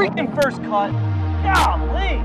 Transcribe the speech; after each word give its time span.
Freaking 0.00 0.34
first 0.34 0.62
cut. 0.62 0.92
Golly. 1.42 2.16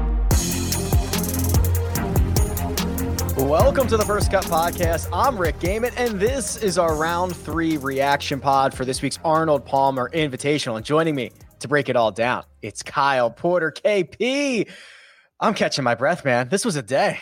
Welcome 3.46 3.88
to 3.88 3.98
the 3.98 4.06
First 4.06 4.32
Cut 4.32 4.46
Podcast. 4.46 5.10
I'm 5.12 5.38
Rick 5.38 5.60
Gehman, 5.60 5.92
and 5.98 6.18
this 6.18 6.56
is 6.56 6.78
our 6.78 6.96
round 6.96 7.36
three 7.36 7.76
reaction 7.76 8.40
pod 8.40 8.74
for 8.74 8.86
this 8.86 9.02
week's 9.02 9.20
Arnold 9.26 9.66
Palmer 9.66 10.10
Invitational. 10.12 10.78
And 10.78 10.86
joining 10.86 11.16
me 11.16 11.34
to 11.60 11.68
break 11.68 11.90
it 11.90 11.98
all 11.98 12.12
down, 12.12 12.46
it's 12.62 12.82
Kyle 12.82 13.30
Porter, 13.30 13.74
KP. 13.74 14.70
I'm 15.42 15.54
catching 15.54 15.84
my 15.84 15.96
breath, 15.96 16.24
man. 16.24 16.48
This 16.48 16.64
was 16.64 16.78
a 16.78 16.82
day. 16.82 17.20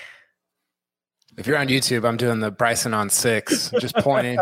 If 1.36 1.48
you're 1.48 1.58
on 1.58 1.68
YouTube, 1.68 2.08
I'm 2.08 2.18
doing 2.18 2.42
the 2.42 2.52
Bryson 2.52 2.94
on 2.94 3.10
six, 3.10 3.72
just 3.80 3.96
pointing. 3.96 4.38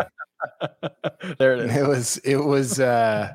there 1.38 1.54
it 1.54 1.70
is. 1.70 1.74
It 1.74 1.86
was, 1.86 2.16
it 2.18 2.36
was, 2.36 2.80
uh, 2.80 3.32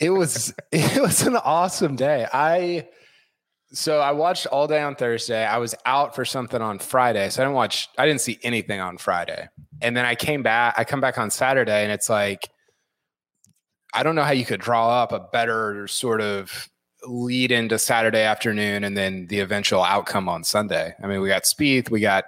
it 0.00 0.10
was 0.10 0.54
it 0.72 1.00
was 1.00 1.22
an 1.22 1.36
awesome 1.36 1.96
day. 1.96 2.26
I 2.32 2.88
so 3.72 4.00
I 4.00 4.12
watched 4.12 4.46
all 4.46 4.66
day 4.66 4.82
on 4.82 4.94
Thursday. 4.94 5.44
I 5.44 5.58
was 5.58 5.74
out 5.86 6.14
for 6.14 6.24
something 6.24 6.60
on 6.60 6.78
Friday, 6.78 7.30
so 7.30 7.42
I 7.42 7.46
didn't 7.46 7.54
watch. 7.54 7.88
I 7.96 8.06
didn't 8.06 8.20
see 8.20 8.38
anything 8.42 8.80
on 8.80 8.98
Friday, 8.98 9.48
and 9.80 9.96
then 9.96 10.04
I 10.04 10.14
came 10.14 10.42
back. 10.42 10.74
I 10.76 10.84
come 10.84 11.00
back 11.00 11.18
on 11.18 11.30
Saturday, 11.30 11.82
and 11.82 11.92
it's 11.92 12.10
like 12.10 12.50
I 13.94 14.02
don't 14.02 14.14
know 14.14 14.24
how 14.24 14.32
you 14.32 14.44
could 14.44 14.60
draw 14.60 15.02
up 15.02 15.12
a 15.12 15.20
better 15.20 15.86
sort 15.88 16.20
of 16.20 16.68
lead 17.04 17.50
into 17.50 17.78
Saturday 17.78 18.22
afternoon, 18.22 18.84
and 18.84 18.96
then 18.96 19.26
the 19.28 19.40
eventual 19.40 19.82
outcome 19.82 20.28
on 20.28 20.44
Sunday. 20.44 20.94
I 21.02 21.06
mean, 21.06 21.20
we 21.20 21.28
got 21.28 21.44
Spieth, 21.44 21.90
we 21.90 22.00
got 22.00 22.24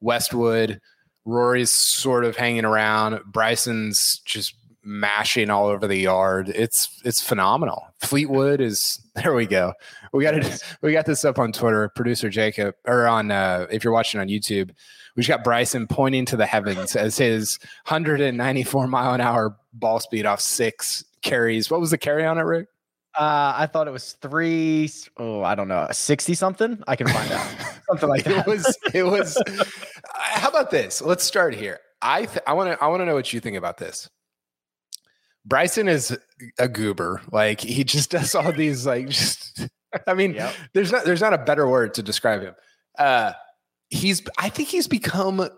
Westwood, 0.00 0.80
Rory's 1.24 1.72
sort 1.72 2.24
of 2.24 2.36
hanging 2.36 2.64
around, 2.64 3.20
Bryson's 3.26 4.20
just 4.24 4.54
mashing 4.86 5.50
all 5.50 5.66
over 5.66 5.86
the 5.86 5.96
yard. 5.96 6.48
It's 6.48 7.00
it's 7.04 7.20
phenomenal. 7.20 7.86
Fleetwood 8.00 8.60
is 8.60 9.00
there. 9.14 9.34
We 9.34 9.46
go. 9.46 9.74
We 10.12 10.22
got 10.22 10.34
it. 10.34 10.62
We 10.80 10.92
got 10.92 11.04
this 11.04 11.24
up 11.24 11.38
on 11.38 11.52
Twitter. 11.52 11.90
Producer 11.94 12.30
Jacob, 12.30 12.74
or 12.86 13.06
on 13.06 13.30
uh, 13.30 13.66
if 13.70 13.84
you're 13.84 13.92
watching 13.92 14.20
on 14.20 14.28
YouTube, 14.28 14.70
we 15.16 15.22
just 15.22 15.28
got 15.28 15.44
Bryson 15.44 15.86
pointing 15.86 16.24
to 16.26 16.36
the 16.36 16.46
heavens 16.46 16.96
as 16.96 17.18
his 17.18 17.58
194 17.88 18.86
mile 18.86 19.14
an 19.14 19.20
hour 19.20 19.56
ball 19.72 20.00
speed 20.00 20.24
off 20.24 20.40
six 20.40 21.04
carries. 21.22 21.70
What 21.70 21.80
was 21.80 21.90
the 21.90 21.98
carry 21.98 22.24
on 22.24 22.38
it, 22.38 22.42
Rick? 22.42 22.68
Uh, 23.18 23.54
I 23.56 23.66
thought 23.66 23.88
it 23.88 23.92
was 23.92 24.12
three. 24.20 24.90
Oh, 25.16 25.42
I 25.42 25.54
don't 25.54 25.68
know, 25.68 25.88
sixty 25.90 26.34
something. 26.34 26.82
I 26.86 26.96
can 26.96 27.08
find 27.08 27.32
out 27.32 27.46
something 27.88 28.08
like 28.08 28.24
that. 28.24 28.46
It 28.46 28.50
was. 28.50 28.78
It 28.92 29.02
was. 29.04 29.42
how 30.14 30.50
about 30.50 30.70
this? 30.70 31.00
Let's 31.00 31.24
start 31.24 31.54
here. 31.54 31.80
I 32.02 32.26
th- 32.26 32.44
I 32.46 32.52
want 32.52 32.78
to 32.78 32.84
I 32.84 32.88
want 32.88 33.00
to 33.00 33.06
know 33.06 33.14
what 33.14 33.32
you 33.32 33.40
think 33.40 33.56
about 33.56 33.78
this. 33.78 34.10
Bryson 35.46 35.88
is 35.88 36.16
a 36.58 36.68
goober. 36.68 37.22
Like 37.30 37.60
he 37.60 37.84
just 37.84 38.10
does 38.10 38.34
all 38.34 38.52
these 38.56 38.86
like 38.86 39.08
just 39.08 39.68
I 40.06 40.14
mean, 40.14 40.34
yep. 40.34 40.54
there's 40.74 40.92
not 40.92 41.04
there's 41.04 41.20
not 41.20 41.32
a 41.32 41.38
better 41.38 41.68
word 41.68 41.94
to 41.94 42.02
describe 42.02 42.42
him. 42.42 42.54
Uh 42.98 43.32
he's 43.88 44.22
I 44.38 44.48
think 44.48 44.68
he's 44.68 44.88
become 44.88 45.48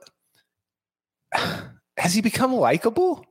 has 1.32 2.14
he 2.14 2.20
become 2.20 2.52
likable? 2.52 3.24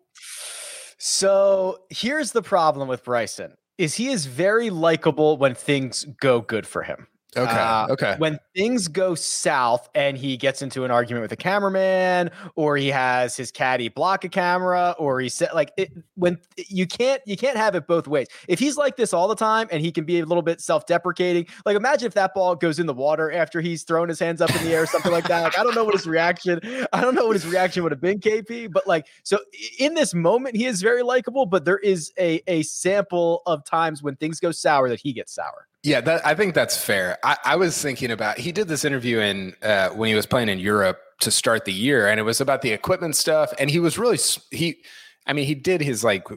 So 0.98 1.84
here's 1.90 2.32
the 2.32 2.42
problem 2.42 2.88
with 2.88 3.04
Bryson 3.04 3.54
is 3.78 3.94
he 3.94 4.08
is 4.10 4.26
very 4.26 4.72
likable 4.72 5.38
when 5.38 5.54
things 5.54 6.06
go 6.20 6.42
good 6.42 6.66
for 6.66 6.82
him. 6.82 7.08
Okay. 7.36 7.52
Uh, 7.52 7.88
okay. 7.90 8.16
When 8.20 8.40
things 8.56 8.88
go 8.88 9.14
south 9.14 9.90
and 9.94 10.18
he 10.18 10.38
gets 10.38 10.62
into 10.62 10.86
an 10.86 10.92
argument 10.92 11.24
with 11.24 11.32
a 11.34 11.36
cameraman, 11.38 12.32
or 12.56 12.78
he 12.78 12.88
has 12.88 13.36
his 13.36 13.52
caddy 13.52 13.90
block 13.90 14.24
a 14.24 14.30
camera, 14.30 14.96
or 14.98 15.20
he 15.20 15.28
said 15.28 15.50
like 15.54 15.72
it, 15.78 15.92
when 16.16 16.38
you 16.56 16.88
can't 16.88 17.22
you 17.26 17.36
can't 17.36 17.58
have 17.58 17.76
it 17.76 17.86
both 17.86 18.08
ways. 18.08 18.28
If 18.48 18.60
he's 18.60 18.78
like 18.78 18.96
this 18.96 19.14
all 19.14 19.28
the 19.28 19.36
time 19.36 19.68
and 19.72 19.82
he 19.82 19.92
can 19.92 20.06
be 20.06 20.20
a 20.20 20.26
little 20.26 20.42
bit 20.42 20.62
self-deprecating, 20.62 21.48
like 21.66 21.76
imagine 21.76 22.08
if 22.08 22.14
that 22.14 22.34
ball 22.34 22.56
goes 22.56 22.80
in 22.80 22.86
the 22.86 22.94
water 22.94 23.32
after 23.32 23.60
he's 23.60 23.84
thrown 23.84 24.08
his 24.08 24.20
hands 24.20 24.40
up 24.40 24.56
in 24.56 24.64
the 24.64 24.74
air, 24.74 24.84
or 24.84 24.88
something 24.88 25.12
like 25.12 25.28
that. 25.28 25.44
Like 25.44 25.60
I 25.60 25.64
don't 25.64 25.76
know 25.76 25.84
what 25.84 25.96
his 25.96 26.08
reaction. 26.08 26.62
I 26.94 27.02
don't 27.02 27.14
know 27.14 27.28
what 27.28 27.36
his 27.36 27.46
reaction 27.46 27.84
would 27.84 27.92
have 27.92 28.02
been, 28.02 28.20
KP. 28.20 28.72
But 28.72 28.88
like 28.88 29.06
so 29.24 29.40
in 29.80 29.96
this 29.96 30.14
moment, 30.14 30.56
he 30.56 30.66
is 30.66 30.82
very 30.82 31.04
likable, 31.04 31.46
but 31.46 31.66
there 31.66 31.80
is 31.80 32.12
a 32.18 32.42
a 32.48 32.64
sample 32.64 33.42
of 33.46 33.66
times 33.66 34.02
when 34.02 34.16
things 34.16 34.40
go 34.40 34.52
sour 34.52 34.88
that 34.88 35.02
he 35.02 35.12
gets 35.12 35.34
sour. 35.34 35.68
Yeah, 35.88 36.02
that, 36.02 36.28
I 36.28 36.36
think 36.36 36.54
that's 36.54 36.78
fair. 36.78 37.18
I, 37.24 37.38
I, 37.46 37.56
was 37.56 37.82
thinking 37.82 38.12
about 38.12 38.38
he 38.38 38.52
did 38.52 38.68
this 38.68 38.84
interview 38.84 39.20
in 39.20 39.56
uh, 39.62 39.88
when 39.92 40.10
he 40.10 40.16
was 40.16 40.26
playing 40.26 40.50
in 40.50 40.60
Europe 40.60 41.00
to 41.22 41.32
start 41.32 41.64
the 41.64 41.72
year, 41.72 42.10
and 42.10 42.20
it 42.20 42.24
was 42.24 42.42
about 42.42 42.62
the 42.62 42.72
equipment 42.72 43.16
stuff. 43.16 43.54
And 43.58 43.70
he 43.70 43.80
was 43.80 43.98
really 43.98 44.18
he, 44.52 44.84
I 45.26 45.32
mean, 45.32 45.46
he 45.46 45.56
did 45.56 45.80
his 45.80 46.04
like 46.04 46.28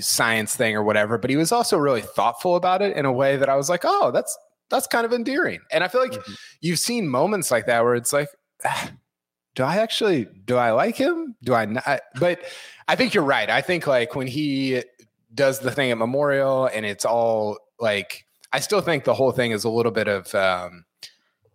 science 0.00 0.54
thing 0.54 0.76
or 0.76 0.82
whatever, 0.82 1.16
but 1.16 1.30
he 1.30 1.36
was 1.36 1.52
also 1.52 1.78
really 1.78 2.02
thoughtful 2.02 2.54
about 2.54 2.82
it 2.82 2.94
in 2.94 3.06
a 3.06 3.12
way 3.12 3.38
that 3.38 3.48
I 3.48 3.56
was 3.56 3.70
like, 3.70 3.80
oh, 3.84 4.10
that's 4.10 4.36
that's 4.68 4.86
kind 4.86 5.06
of 5.06 5.14
endearing. 5.14 5.60
And 5.70 5.82
I 5.82 5.88
feel 5.88 6.02
like 6.02 6.12
mm-hmm. 6.12 6.32
you've 6.60 6.78
seen 6.78 7.08
moments 7.08 7.50
like 7.50 7.64
that 7.68 7.84
where 7.84 7.94
it's 7.94 8.12
like, 8.12 8.28
ah, 8.62 8.90
do 9.54 9.62
I 9.62 9.76
actually 9.76 10.26
do 10.44 10.58
I 10.58 10.72
like 10.72 10.96
him? 10.96 11.34
Do 11.42 11.54
I 11.54 11.64
not? 11.64 12.02
But 12.20 12.42
I 12.88 12.96
think 12.96 13.14
you're 13.14 13.24
right. 13.24 13.48
I 13.48 13.62
think 13.62 13.86
like 13.86 14.14
when 14.14 14.26
he 14.26 14.82
does 15.34 15.60
the 15.60 15.70
thing 15.70 15.90
at 15.90 15.96
Memorial 15.96 16.66
and 16.66 16.84
it's 16.84 17.06
all 17.06 17.56
like 17.80 18.26
I 18.52 18.60
still 18.60 18.80
think 18.80 19.04
the 19.04 19.14
whole 19.14 19.32
thing 19.32 19.52
is 19.52 19.64
a 19.64 19.70
little 19.70 19.92
bit 19.92 20.08
of 20.08 20.34
um, 20.34 20.84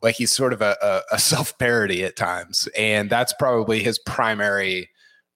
like 0.02 0.16
he's 0.16 0.31
sort 0.31 0.53
of 0.53 0.62
a, 0.62 0.78
a, 0.81 1.16
a 1.16 1.19
self 1.19 1.58
parody 1.58 2.03
at 2.03 2.16
times, 2.16 2.68
and 2.78 3.09
that's 3.09 3.34
probably 3.34 3.84
his 3.84 4.00
primary 4.00 4.90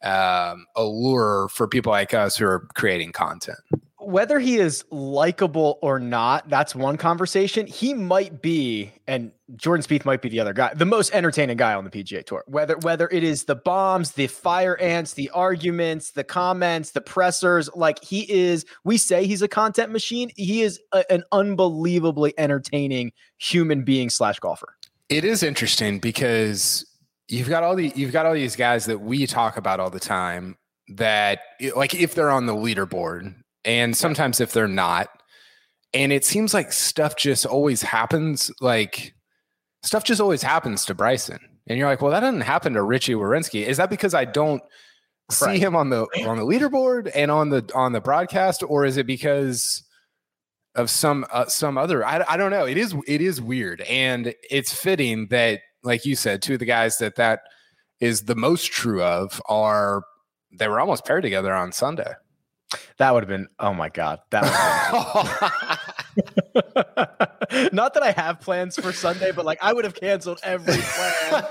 um, 0.03 0.66
allure 0.75 1.47
for 1.50 1.67
people 1.67 1.91
like 1.91 2.13
us 2.13 2.38
who 2.38 2.45
are 2.45 2.67
creating 2.73 3.11
content 3.11 3.59
whether 4.01 4.39
he 4.39 4.57
is 4.57 4.84
likable 4.89 5.78
or 5.81 6.00
not, 6.00 6.50
that's 6.50 6.73
one 6.75 6.97
conversation. 6.97 7.67
He 7.67 7.94
might 7.94 8.41
be, 8.41 8.91
and 9.07 9.31
Jordan 9.56 9.85
Spieth 9.85 10.06
might 10.06 10.22
be 10.22 10.29
the 10.29 10.39
other 10.39 10.53
guy, 10.53 10.74
the 10.74 10.86
most 10.86 11.13
entertaining 11.13 11.57
guy 11.57 11.74
on 11.74 11.83
the 11.83 11.89
PGA 11.89 12.25
Tour. 12.25 12.44
Whether 12.48 12.77
whether 12.77 13.07
it 13.09 13.24
is 13.24 13.45
the 13.45 13.56
bombs, 13.56 14.13
the 14.13 14.27
fire 14.27 14.77
ants, 14.80 15.13
the 15.13 15.30
arguments, 15.31 16.12
the 16.12 16.24
comments, 16.24 16.92
the 16.92 17.01
pressers, 17.01 17.69
like 17.75 18.03
he 18.03 18.31
is. 18.31 18.65
We 18.83 18.98
say 18.98 19.25
he's 19.25 19.42
a 19.42 19.48
content 19.48 19.92
machine. 19.92 20.31
He 20.36 20.62
is 20.62 20.80
a, 20.92 21.09
an 21.12 21.24
unbelievably 21.31 22.33
entertaining 22.38 23.12
human 23.38 23.83
being 23.83 24.09
slash 24.09 24.39
golfer. 24.39 24.75
It 25.09 25.25
is 25.25 25.44
interesting 25.44 26.00
because 26.00 26.86
you've 27.27 27.50
got 27.50 27.63
all 27.63 27.75
the 27.75 27.92
you've 27.95 28.13
got 28.13 28.25
all 28.25 28.33
these 28.33 28.56
guys 28.56 28.86
that 28.86 29.00
we 29.00 29.27
talk 29.27 29.57
about 29.57 29.80
all 29.80 29.89
the 29.89 30.00
time 30.00 30.57
that 30.89 31.39
like 31.75 31.94
if 31.95 32.15
they're 32.15 32.31
on 32.31 32.45
the 32.45 32.56
leaderboard 32.56 33.36
and 33.66 33.96
sometimes 33.96 34.40
if 34.40 34.54
they're 34.54 34.68
not 34.68 35.10
and 35.94 36.12
it 36.12 36.24
seems 36.25 36.54
like 36.54 36.72
stuff 36.72 37.16
just 37.16 37.46
always 37.46 37.81
happens 37.81 38.52
like 38.62 39.13
stuff 39.84 40.04
just 40.04 40.22
always 40.22 40.42
happens 40.42 40.86
to 40.86 40.94
Bryson 40.94 41.40
and 41.68 41.78
you're 41.78 41.88
like 41.88 42.02
well 42.02 42.12
that 42.12 42.22
doesn't 42.22 42.42
happen 42.42 42.74
to 42.74 42.80
Richy 42.80 43.16
Werenski 43.16 43.66
is 43.66 43.78
that 43.78 43.90
because 43.90 44.13
I 44.13 44.25
don't 44.25 44.63
see 45.30 45.60
him 45.60 45.75
on 45.75 45.90
the 45.90 46.02
on 46.28 46.38
the 46.38 46.46
leaderboard 46.46 47.12
and 47.16 47.31
on 47.31 47.50
the 47.50 47.69
on 47.74 47.94
the 47.94 48.02
broadcast 48.02 48.63
or 48.68 48.86
is 48.86 48.98
it 48.98 49.08
because 49.08 49.84
of 50.75 50.90
some 50.90 51.25
uh, 51.31 51.46
some 51.46 51.78
other. 51.78 52.06
I, 52.06 52.24
I 52.28 52.38
don't 52.38 52.52
know. 52.52 52.66
It 52.66 52.78
is 52.78 52.96
it 53.08 53.22
is 53.22 53.42
weird, 53.42 53.81
and 53.81 54.34
it's 54.50 54.74
fitting 54.74 55.28
that, 55.28 55.62
like 55.84 56.06
you 56.06 56.16
said, 56.16 56.42
two 56.42 56.54
of 56.54 56.60
the 56.60 56.66
guys 56.66 56.98
that 57.00 57.16
that 57.16 57.42
is 58.00 58.24
the 58.24 58.36
most 58.36 58.72
true 58.72 59.04
of 59.04 59.42
are 59.48 60.04
they 60.52 60.68
were 60.68 60.80
almost 60.80 61.06
paired 61.06 61.24
together 61.24 61.54
on 61.54 61.72
Sunday. 61.72 62.13
That 62.97 63.13
would 63.13 63.23
have 63.23 63.29
been 63.29 63.47
oh 63.59 63.73
my 63.73 63.89
god. 63.89 64.19
That 64.31 64.44
Not 67.74 67.94
that 67.94 68.03
I 68.03 68.12
have 68.12 68.39
plans 68.39 68.75
for 68.75 68.94
Sunday, 68.94 69.31
but 69.31 69.45
like 69.45 69.59
I 69.62 69.74
would 69.74 69.83
have 69.83 69.94
canceled 69.94 70.39
every 70.44 70.77
plan 70.77 71.45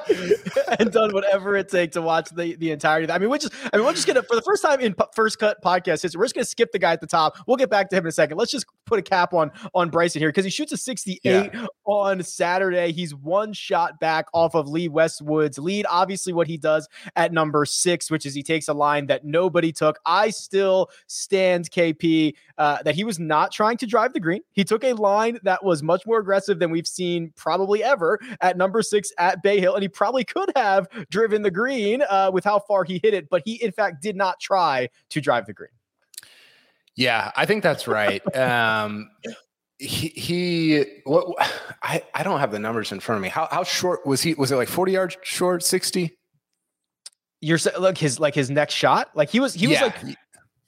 and 0.79 0.91
done 0.93 1.13
whatever 1.13 1.57
it 1.57 1.69
takes 1.69 1.95
to 1.95 2.03
watch 2.03 2.31
the, 2.31 2.57
the 2.57 2.71
entirety. 2.71 3.11
I 3.13 3.19
mean, 3.19 3.31
we're 3.31 3.39
just 3.39 3.53
I 3.73 3.77
mean, 3.77 3.87
we're 3.87 3.93
just 3.93 4.07
gonna 4.07 4.23
for 4.23 4.37
the 4.37 4.43
first 4.43 4.63
time 4.63 4.81
in 4.81 4.95
first 5.15 5.39
cut 5.39 5.63
podcast 5.63 6.03
history, 6.03 6.19
we're 6.19 6.27
just 6.27 6.35
gonna 6.35 6.45
skip 6.45 6.73
the 6.73 6.79
guy 6.79 6.93
at 6.93 7.01
the 7.01 7.07
top. 7.07 7.37
We'll 7.47 7.57
get 7.57 7.71
back 7.71 7.91
to 7.91 7.97
him 7.97 8.05
in 8.05 8.09
a 8.09 8.13
second. 8.13 8.39
Let's 8.39 8.53
just 8.53 8.67
put 8.87 8.99
a 8.99 9.03
cap 9.03 9.33
on 9.33 9.51
on 9.75 9.91
Bryson 9.91 10.21
here 10.21 10.29
because 10.29 10.45
he 10.45 10.51
shoots 10.51 10.73
a 10.73 10.77
68 10.77 11.21
yeah. 11.25 11.67
on 11.85 12.23
Saturday. 12.23 12.93
He's 12.93 13.15
one 13.15 13.53
shot 13.53 14.01
back 14.01 14.27
off 14.33 14.55
of 14.55 14.69
Lee 14.69 14.89
Westwood's 14.89 15.59
lead. 15.59 15.87
Obviously, 15.89 16.33
what 16.33 16.47
he 16.47 16.57
does 16.57 16.89
at 17.17 17.33
number 17.33 17.65
six, 17.65 18.11
which 18.11 18.27
is 18.27 18.35
he 18.35 18.43
takes 18.43 18.69
a 18.69 18.75
line 18.75 19.07
that 19.07 19.25
nobody 19.25 19.73
took. 19.73 19.99
I 20.05 20.31
still 20.31 20.91
stand 21.07 21.71
KP 21.71 22.35
uh, 22.59 22.83
that 22.85 22.95
he 22.95 23.05
was 23.05 23.19
not 23.19 23.53
trying 23.53 23.77
to 23.79 23.87
drive 23.87 24.13
the 24.13 24.21
green. 24.21 24.43
He 24.53 24.65
took 24.65 24.85
a 24.85 24.90
line 24.97 25.39
that 25.43 25.65
was 25.65 25.83
much 25.83 26.07
more 26.07 26.19
aggressive 26.19 26.59
than 26.59 26.71
we've 26.71 26.87
seen 26.87 27.33
probably 27.37 27.83
ever 27.83 28.19
at 28.41 28.57
number 28.57 28.83
six 28.83 29.13
at 29.19 29.43
Bay 29.43 29.61
Hill, 29.61 29.75
and 29.75 29.83
he 29.83 29.89
probably 29.89 30.25
could 30.25 30.51
have 30.57 30.89
driven 31.11 31.43
the 31.43 31.51
green 31.51 32.03
uh, 32.09 32.31
with 32.33 32.45
how 32.45 32.59
far 32.59 32.85
he 32.85 33.01
hit 33.03 33.15
it, 33.15 33.29
but 33.29 33.43
he 33.45 33.63
in 33.63 33.73
fact 33.73 34.03
did 34.03 34.17
not 34.17 34.41
try 34.41 34.89
to 35.11 35.21
drive 35.21 35.47
the 35.47 35.53
green. 35.53 35.71
Yeah, 36.97 37.31
I 37.37 37.47
think 37.47 37.63
that's 37.63 37.89
right. 37.89 38.23
um, 38.37 39.11
he, 39.79 40.09
he 40.09 40.85
what 41.05 41.27
I, 41.83 42.03
I 42.15 42.23
don't 42.23 42.41
have 42.41 42.53
the 42.53 42.59
numbers 42.59 42.93
in 42.93 43.01
front 43.01 43.17
of 43.17 43.23
me. 43.23 43.31
How 43.31 43.49
how 43.51 43.65
short 43.65 44.07
was 44.07 44.21
he? 44.21 44.35
Was 44.35 44.53
it 44.53 44.57
like 44.57 44.69
40 44.69 44.93
yards 44.93 45.17
short, 45.23 45.63
60? 45.63 46.17
You're 47.41 47.59
look 47.79 47.97
his 47.97 48.21
like 48.21 48.35
his 48.35 48.51
next 48.51 48.75
shot, 48.75 49.11
like 49.15 49.31
he 49.31 49.41
was 49.41 49.55
he 49.55 49.67
was 49.67 49.81
like 49.81 49.97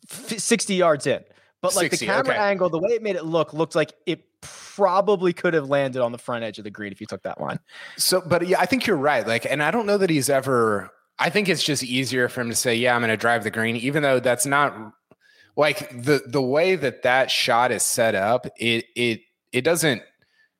60 0.08 0.74
yards 0.74 1.06
in. 1.06 1.22
But 1.62 1.76
like 1.76 1.93
60, 1.93 2.06
the 2.06 2.12
camera 2.12 2.35
okay. 2.35 2.43
angle, 2.43 2.69
the 2.69 2.81
way 2.81 2.91
it 2.91 3.03
made 3.03 3.14
it 3.14 3.25
look 3.25 3.55
looked 3.55 3.76
like 3.76 3.94
it 4.05 4.25
probably 4.43 5.32
could 5.32 5.55
have 5.55 5.69
landed 5.69 6.03
on 6.03 6.11
the 6.11 6.19
front 6.19 6.43
edge 6.43 6.59
of 6.59 6.64
the 6.64 6.70
green 6.70 6.91
if 6.91 7.00
you 7.00 7.06
took 7.06 7.23
that 7.23 7.41
line. 7.41 7.61
So, 7.97 8.20
but 8.20 8.47
yeah, 8.49 8.59
I 8.59 8.67
think 8.67 8.85
you're 8.85 8.97
right. 8.97 9.25
Like, 9.25 9.47
and 9.47 9.62
I 9.62 9.70
don't 9.70 9.87
know 9.87 9.97
that 9.97 10.11
he's 10.11 10.29
ever. 10.29 10.91
I 11.20 11.31
think 11.31 11.49
it's 11.49 11.62
just 11.62 11.85
easier 11.85 12.29
for 12.29 12.41
him 12.41 12.50
to 12.50 12.56
say, 12.56 12.75
"Yeah, 12.75 12.97
I'm 12.97 13.00
going 13.00 13.11
to 13.11 13.17
drive 13.17 13.44
the 13.44 13.50
green," 13.50 13.76
even 13.76 14.03
though 14.03 14.19
that's 14.19 14.44
not 14.44 14.93
like 15.56 15.88
the 15.91 16.23
the 16.26 16.43
way 16.43 16.75
that 16.75 17.03
that 17.03 17.31
shot 17.31 17.70
is 17.70 17.85
set 17.85 18.17
up. 18.17 18.47
It 18.58 18.87
it 18.97 19.20
it 19.53 19.62
doesn't 19.62 20.03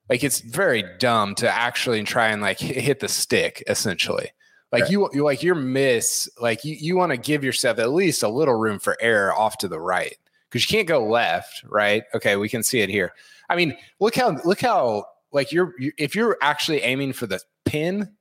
like 0.09 0.23
it's 0.23 0.39
very 0.39 0.85
dumb 0.99 1.35
to 1.35 1.49
actually 1.49 2.01
try 2.03 2.27
and 2.27 2.41
like 2.41 2.59
hit 2.59 3.01
the 3.01 3.09
stick 3.09 3.61
essentially. 3.67 4.29
Like 4.71 4.83
right. 4.83 4.91
you, 4.91 5.09
you 5.13 5.23
like 5.23 5.43
your 5.43 5.53
miss, 5.53 6.27
like 6.41 6.65
you, 6.65 6.75
you 6.79 6.95
want 6.95 7.11
to 7.11 7.17
give 7.17 7.43
yourself 7.43 7.77
at 7.77 7.91
least 7.91 8.23
a 8.23 8.27
little 8.27 8.55
room 8.55 8.79
for 8.79 8.97
error 8.99 9.31
off 9.31 9.59
to 9.59 9.67
the 9.67 9.79
right 9.79 10.17
because 10.53 10.69
you 10.69 10.77
can't 10.77 10.87
go 10.87 11.03
left, 11.03 11.63
right? 11.67 12.03
Okay, 12.13 12.35
we 12.35 12.47
can 12.47 12.61
see 12.61 12.81
it 12.81 12.89
here. 12.89 13.11
I 13.49 13.55
mean, 13.55 13.75
look 13.99 14.15
how 14.15 14.37
look 14.45 14.61
how 14.61 15.05
like 15.31 15.51
you're 15.51 15.73
you, 15.79 15.91
if 15.97 16.15
you're 16.15 16.37
actually 16.41 16.81
aiming 16.81 17.13
for 17.13 17.25
the 17.25 17.41
pin. 17.65 18.11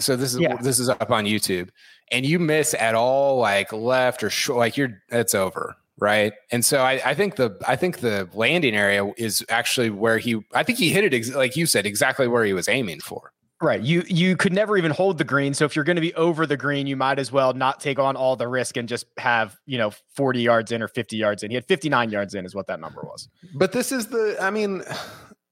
So 0.00 0.16
this 0.16 0.34
is 0.34 0.40
yeah. 0.40 0.56
this 0.56 0.80
is 0.80 0.88
up 0.88 1.12
on 1.12 1.26
YouTube, 1.26 1.68
and 2.10 2.26
you 2.26 2.40
miss 2.40 2.74
at 2.74 2.96
all 2.96 3.38
like 3.38 3.72
left 3.72 4.24
or 4.24 4.30
short, 4.30 4.58
like 4.58 4.76
you're 4.76 5.00
it's 5.10 5.34
over, 5.34 5.76
right? 6.00 6.32
And 6.50 6.64
so 6.64 6.80
I, 6.80 7.00
I 7.04 7.14
think 7.14 7.36
the 7.36 7.56
I 7.68 7.76
think 7.76 8.00
the 8.00 8.28
landing 8.34 8.74
area 8.74 9.08
is 9.16 9.44
actually 9.48 9.90
where 9.90 10.18
he 10.18 10.42
I 10.52 10.64
think 10.64 10.78
he 10.78 10.90
hit 10.90 11.04
it 11.04 11.14
ex- 11.14 11.34
like 11.34 11.56
you 11.56 11.66
said 11.66 11.86
exactly 11.86 12.26
where 12.26 12.44
he 12.44 12.52
was 12.52 12.68
aiming 12.68 12.98
for. 12.98 13.32
Right. 13.62 13.80
You 13.80 14.02
you 14.08 14.36
could 14.36 14.52
never 14.52 14.76
even 14.76 14.90
hold 14.90 15.18
the 15.18 15.24
green. 15.24 15.54
So 15.54 15.64
if 15.64 15.76
you're 15.76 15.84
going 15.84 15.96
to 15.96 16.02
be 16.02 16.12
over 16.14 16.46
the 16.46 16.56
green, 16.56 16.88
you 16.88 16.96
might 16.96 17.20
as 17.20 17.30
well 17.30 17.52
not 17.52 17.78
take 17.78 18.00
on 18.00 18.16
all 18.16 18.34
the 18.34 18.48
risk 18.48 18.76
and 18.76 18.88
just 18.88 19.06
have, 19.18 19.56
you 19.66 19.78
know, 19.78 19.92
40 20.16 20.42
yards 20.42 20.72
in 20.72 20.82
or 20.82 20.88
50 20.88 21.16
yards 21.16 21.44
in. 21.44 21.50
He 21.50 21.54
had 21.54 21.64
59 21.66 22.10
yards 22.10 22.34
in 22.34 22.44
is 22.44 22.56
what 22.56 22.66
that 22.66 22.80
number 22.80 23.02
was. 23.02 23.28
But 23.54 23.70
this 23.70 23.92
is 23.92 24.08
the 24.08 24.36
I 24.40 24.50
mean, 24.50 24.82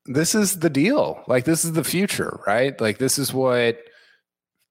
this 0.06 0.34
is 0.34 0.58
the 0.58 0.68
deal. 0.68 1.22
Like 1.28 1.44
this 1.44 1.64
is 1.64 1.72
the 1.72 1.84
future, 1.84 2.40
right? 2.48 2.78
Like 2.80 2.98
this 2.98 3.16
is 3.16 3.32
what 3.32 3.78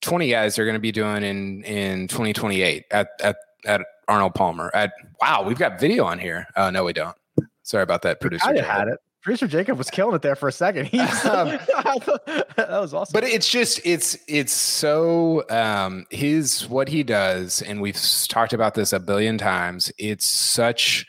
20 0.02 0.30
guys 0.30 0.60
are 0.60 0.66
going 0.66 0.76
to 0.76 0.80
be 0.82 0.92
doing 0.92 1.24
in 1.24 1.64
in 1.64 2.08
2028 2.10 2.84
at 2.92 3.08
at 3.22 3.38
at 3.66 3.82
Arnold 4.10 4.36
Palmer. 4.36 4.70
At 4.74 4.92
wow, 5.22 5.44
we've 5.44 5.58
got 5.58 5.80
video 5.80 6.04
on 6.04 6.20
here. 6.20 6.46
Uh 6.58 6.72
no, 6.72 6.84
we 6.84 6.92
don't. 6.92 7.16
Sorry 7.64 7.84
about 7.84 8.02
that, 8.02 8.20
producer. 8.20 8.50
I 8.50 8.60
had 8.60 8.90
it. 8.90 9.00
Producer 9.22 9.48
Jacob 9.48 9.78
was 9.78 9.90
killing 9.90 10.16
it 10.16 10.22
there 10.22 10.36
for 10.36 10.48
a 10.48 10.52
second. 10.52 10.86
He's, 10.92 11.26
um, 11.26 11.50
that 11.76 12.68
was 12.70 12.94
awesome. 12.94 13.12
But 13.14 13.24
it's 13.24 13.50
just 13.50 13.82
it's 13.84 14.18
it's 14.28 14.54
so 14.54 15.44
um, 15.50 16.06
his 16.10 16.68
what 16.70 16.88
he 16.88 17.04
does, 17.04 17.62
and 17.62 17.82
we've 17.82 18.00
talked 18.28 18.54
about 18.54 18.76
this 18.76 18.94
a 18.94 19.00
billion 19.00 19.38
times. 19.38 19.92
It's 19.98 20.26
such 20.26 21.06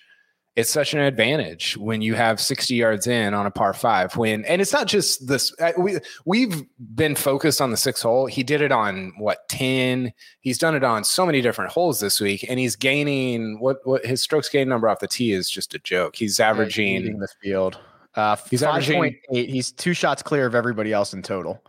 it's 0.57 0.71
such 0.71 0.93
an 0.93 1.01
advantage 1.01 1.77
when 1.77 2.03
you 2.03 2.15
have 2.15 2.41
60 2.41 2.75
yards 2.75 3.07
in 3.07 3.35
on 3.35 3.47
a 3.47 3.51
par 3.51 3.73
five 3.73 4.17
when 4.17 4.45
and 4.45 4.61
it's 4.61 4.73
not 4.73 4.89
just 4.89 5.29
this 5.29 5.55
uh, 5.61 5.73
we 5.79 5.99
we've 6.27 6.65
been 6.95 7.15
focused 7.15 7.61
on 7.61 7.71
the 7.71 7.77
six 7.77 8.03
hole 8.03 8.27
he 8.27 8.43
did 8.43 8.61
it 8.61 8.73
on 8.73 9.13
what 9.17 9.49
10 9.49 10.13
he's 10.41 10.59
done 10.59 10.75
it 10.75 10.83
on 10.83 11.05
so 11.05 11.25
many 11.25 11.41
different 11.41 11.71
holes 11.71 12.01
this 12.01 12.21
week 12.21 12.45
and 12.49 12.59
he's 12.59 12.75
gaining 12.75 13.61
what 13.61 13.79
what 13.85 14.05
his 14.05 14.21
strokes 14.21 14.49
gain 14.49 14.69
number 14.69 14.89
off 14.89 14.99
the 14.99 15.07
tee 15.07 15.33
is 15.33 15.49
just 15.49 15.73
a 15.73 15.79
joke 15.79 16.17
he's 16.17 16.41
averaging 16.41 17.07
in 17.07 17.19
the 17.21 17.29
field 17.41 17.79
uh, 18.15 18.37
he's 18.51 18.63
averaging 18.63 19.17
eight. 19.33 19.51
He's 19.51 19.73
two 19.73 19.95
shots 19.95 20.23
clear 20.23 20.47
of 20.47 20.55
everybody 20.55 20.93
else 20.93 21.13
in 21.13 21.23
total. 21.23 21.63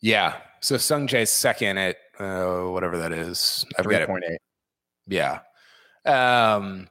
Yeah. 0.00 0.36
So 0.60 0.76
Sungjae's 0.76 1.30
second 1.30 1.78
at 1.78 1.96
uh, 2.18 2.64
whatever 2.64 2.98
that 2.98 3.12
is. 3.12 3.64
I 3.78 3.82
forget 3.82 4.08
3.8. 4.08 4.36
Yeah. 5.06 5.40
Um, 6.04 6.88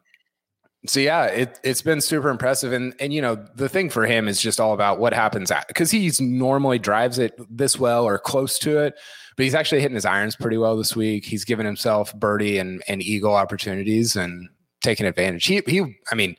so 0.86 1.00
yeah, 1.00 1.26
it 1.26 1.60
it's 1.64 1.82
been 1.82 2.00
super 2.00 2.30
impressive, 2.30 2.72
and 2.72 2.96
and 3.00 3.14
you 3.14 3.22
know 3.22 3.36
the 3.56 3.68
thing 3.68 3.90
for 3.90 4.06
him 4.06 4.28
is 4.28 4.42
just 4.42 4.62
all 4.62 4.74
about 4.74 4.98
what 5.00 5.14
happens 5.14 5.52
at 5.52 5.68
because 5.68 5.92
he's 5.92 6.22
normally 6.22 6.80
drives 6.80 7.20
it 7.20 7.38
this 7.50 7.78
well 7.78 8.06
or 8.06 8.18
close 8.18 8.58
to 8.60 8.80
it, 8.80 8.96
but 9.36 9.44
he's 9.44 9.56
actually 9.56 9.82
hitting 9.82 9.96
his 9.96 10.06
irons 10.06 10.38
pretty 10.38 10.58
well 10.58 10.78
this 10.78 10.96
week. 10.96 11.26
He's 11.26 11.44
given 11.44 11.66
himself 11.66 12.16
birdie 12.16 12.60
and 12.60 12.82
and 12.88 13.02
eagle 13.02 13.36
opportunities 13.36 14.16
and 14.16 14.48
taking 14.82 15.06
advantage. 15.06 15.46
He 15.46 15.62
he, 15.68 15.98
I 16.12 16.16
mean, 16.16 16.38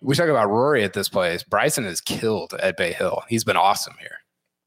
we 0.00 0.14
talk 0.14 0.28
about 0.28 0.48
Rory 0.48 0.84
at 0.84 0.92
this 0.92 1.08
place. 1.08 1.42
Bryson 1.42 1.84
is 1.84 2.00
killed 2.00 2.54
at 2.60 2.76
Bay 2.76 2.92
Hill. 2.92 3.22
He's 3.28 3.44
been 3.44 3.56
awesome 3.56 3.94
here. 4.00 4.18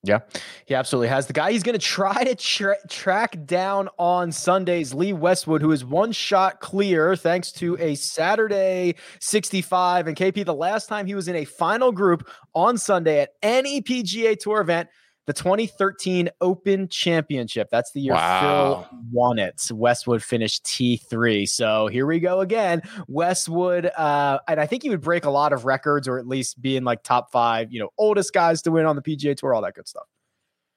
Yeah, 0.01 0.19
he 0.65 0.75
absolutely 0.75 1.09
has. 1.09 1.27
The 1.27 1.33
guy 1.33 1.51
he's 1.51 1.63
going 1.63 1.77
to 1.77 1.85
try 1.85 2.23
to 2.23 2.33
tra- 2.33 2.77
track 2.87 3.45
down 3.45 3.89
on 3.97 4.31
Sundays, 4.31 4.93
Lee 4.93 5.11
Westwood, 5.11 5.61
who 5.61 5.73
is 5.73 5.83
one 5.83 6.13
shot 6.13 6.61
clear 6.61 7.17
thanks 7.17 7.51
to 7.53 7.75
a 7.79 7.95
Saturday 7.95 8.95
65. 9.19 10.07
And 10.07 10.15
KP, 10.15 10.45
the 10.45 10.53
last 10.53 10.87
time 10.87 11.05
he 11.05 11.15
was 11.15 11.27
in 11.27 11.35
a 11.35 11.43
final 11.43 11.91
group 11.91 12.29
on 12.55 12.77
Sunday 12.77 13.19
at 13.19 13.31
any 13.43 13.81
PGA 13.81 14.39
Tour 14.39 14.61
event, 14.61 14.87
the 15.29 15.33
2013 15.33 16.27
Open 16.41 16.87
Championship. 16.87 17.69
That's 17.69 17.91
the 17.91 18.01
year 18.01 18.13
wow. 18.13 18.87
Phil 18.89 18.99
won 19.11 19.37
it. 19.37 19.69
Westwood 19.71 20.23
finished 20.23 20.63
T3. 20.63 21.47
So 21.47 21.85
here 21.85 22.07
we 22.07 22.19
go 22.19 22.39
again. 22.39 22.81
Westwood, 23.07 23.85
uh, 23.95 24.39
and 24.47 24.59
I 24.59 24.65
think 24.65 24.81
he 24.81 24.89
would 24.89 25.01
break 25.01 25.25
a 25.25 25.29
lot 25.29 25.53
of 25.53 25.65
records 25.65 26.07
or 26.07 26.17
at 26.17 26.27
least 26.27 26.59
be 26.59 26.77
in 26.77 26.83
like 26.83 27.03
top 27.03 27.31
five, 27.31 27.71
you 27.71 27.79
know, 27.79 27.89
oldest 27.99 28.33
guys 28.33 28.63
to 28.63 28.71
win 28.71 28.87
on 28.87 28.95
the 28.95 29.03
PGA 29.03 29.37
Tour, 29.37 29.53
all 29.53 29.61
that 29.61 29.75
good 29.75 29.87
stuff. 29.87 30.07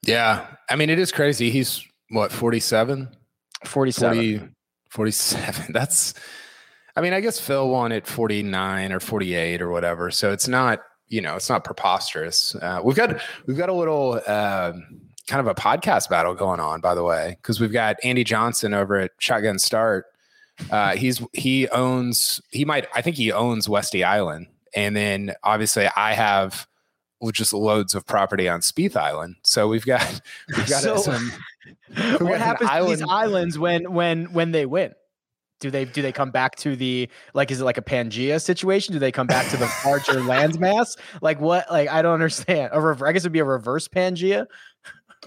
Yeah. 0.07 0.47
I 0.69 0.77
mean, 0.77 0.91
it 0.91 0.99
is 0.99 1.13
crazy. 1.13 1.49
He's 1.49 1.83
what, 2.11 2.31
47? 2.31 3.09
47. 3.65 4.39
40, 4.39 4.49
47. 4.91 5.67
That's, 5.73 6.13
I 6.95 7.01
mean, 7.01 7.15
I 7.15 7.21
guess 7.21 7.41
Phil 7.41 7.71
won 7.71 7.91
at 7.91 8.07
49 8.07 8.93
or 8.93 9.01
48 9.01 9.63
or 9.63 9.71
whatever. 9.71 10.11
So 10.11 10.31
it's 10.31 10.47
not 10.47 10.81
you 11.13 11.21
know, 11.21 11.37
it's 11.37 11.51
not 11.51 11.63
preposterous. 11.63 12.55
Uh, 12.55 12.81
we've 12.83 12.97
got 12.97 13.21
we've 13.47 13.57
got 13.57 13.69
a 13.69 13.73
little 13.73 14.21
uh, 14.27 14.73
kind 15.29 15.41
of 15.41 15.47
a 15.47 15.55
podcast 15.55 16.09
battle 16.09 16.35
going 16.35 16.59
on, 16.59 16.81
by 16.81 16.95
the 16.95 17.05
way, 17.05 17.37
because 17.41 17.61
we've 17.61 17.73
got 17.73 17.97
Andy 18.03 18.25
Johnson 18.25 18.73
over 18.73 18.97
at 18.97 19.11
Shotgun 19.19 19.59
Start. 19.59 20.07
Uh, 20.71 20.97
he's 20.97 21.23
he 21.35 21.69
owns 21.69 22.41
he 22.51 22.65
might 22.65 22.87
I 22.95 23.03
think 23.03 23.17
he 23.17 23.31
owns 23.31 23.69
Westy 23.69 24.03
Island, 24.03 24.47
and 24.75 24.97
then 24.97 25.35
obviously 25.43 25.87
I 25.95 26.15
have 26.15 26.67
just 27.33 27.53
loads 27.53 27.95
of 27.95 28.07
property 28.07 28.49
on 28.49 28.61
Spieth 28.61 28.97
Island. 28.97 29.37
So 29.45 29.69
we've 29.69 29.85
got 29.85 30.21
we've 30.49 30.69
got 30.69 30.83
so, 30.83 30.97
some. 30.97 31.31
what 32.21 32.41
happens 32.41 32.71
to 32.71 32.87
these 32.89 33.03
islands 33.03 33.59
when 33.59 33.93
when 33.93 34.33
when 34.33 34.53
they 34.53 34.65
win? 34.65 34.95
Do 35.63 35.71
they 35.71 35.85
do 35.85 36.03
they 36.03 36.13
come 36.13 36.31
back 36.31 36.57
to 36.57 36.75
the 36.75 37.09
like 37.35 37.51
is 37.51 37.61
it 37.61 37.65
like 37.65 37.79
a 37.79 37.83
Pangea 37.83 38.43
situation? 38.43 38.93
Do 38.93 38.99
they 38.99 39.13
come 39.13 39.29
back 39.29 39.49
to 39.51 39.57
the 39.57 39.73
larger 39.87 40.15
landmass? 40.15 40.99
Like 41.23 41.41
what? 41.41 41.71
Like 41.71 41.89
I 41.89 42.03
don't 42.03 42.15
understand. 42.15 42.71
A 42.73 42.81
rever- 42.81 43.07
I 43.07 43.13
guess 43.13 43.23
it'd 43.23 43.33
be 43.33 43.39
a 43.39 43.45
reverse 43.45 43.87
Pangea. 43.89 44.47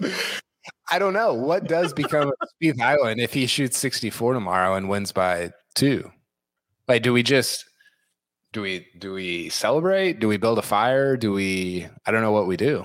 I 0.90 0.98
don't 0.98 1.14
know 1.14 1.32
what 1.32 1.64
does 1.64 1.92
become 1.92 2.32
Spieth 2.62 2.80
Island 2.80 3.20
if 3.20 3.32
he 3.32 3.46
shoots 3.46 3.78
64 3.78 4.34
tomorrow 4.34 4.74
and 4.74 4.88
wins 4.88 5.10
by 5.10 5.52
two. 5.74 6.10
Like, 6.86 7.02
do 7.02 7.12
we 7.12 7.22
just 7.22 7.64
do 8.52 8.60
we 8.60 8.86
do 8.98 9.14
we 9.14 9.48
celebrate? 9.48 10.20
Do 10.20 10.28
we 10.28 10.36
build 10.36 10.58
a 10.58 10.62
fire? 10.62 11.16
Do 11.16 11.32
we? 11.32 11.88
I 12.04 12.10
don't 12.10 12.22
know 12.22 12.32
what 12.32 12.46
we 12.46 12.56
do. 12.56 12.84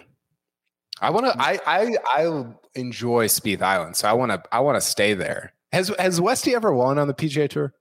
I 1.01 1.09
want 1.09 1.25
to. 1.25 1.35
I 1.37 1.59
I 1.65 1.97
I 2.07 2.45
enjoy 2.75 3.27
Spieth 3.27 3.61
Island, 3.61 3.97
so 3.97 4.07
I 4.07 4.13
want 4.13 4.31
to. 4.31 4.41
I 4.51 4.61
want 4.61 4.77
to 4.77 4.81
stay 4.81 5.13
there. 5.13 5.53
Has 5.71 5.91
Has 5.99 6.19
Westy 6.19 6.55
ever 6.55 6.73
won 6.73 6.97
on 6.97 7.07
the 7.07 7.13
PGA 7.13 7.49
Tour? 7.49 7.73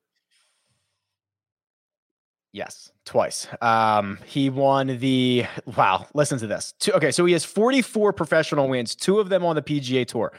Yes, 2.52 2.90
twice. 3.04 3.46
Um, 3.60 4.18
he 4.26 4.50
won 4.50 4.98
the 4.98 5.46
wow. 5.76 6.06
Listen 6.14 6.38
to 6.40 6.46
this. 6.46 6.74
Two, 6.80 6.92
okay, 6.92 7.12
so 7.12 7.24
he 7.24 7.32
has 7.32 7.44
44 7.44 8.12
professional 8.12 8.68
wins, 8.68 8.96
two 8.96 9.20
of 9.20 9.28
them 9.28 9.44
on 9.44 9.54
the 9.54 9.62
PGA 9.62 10.06
Tour. 10.06 10.32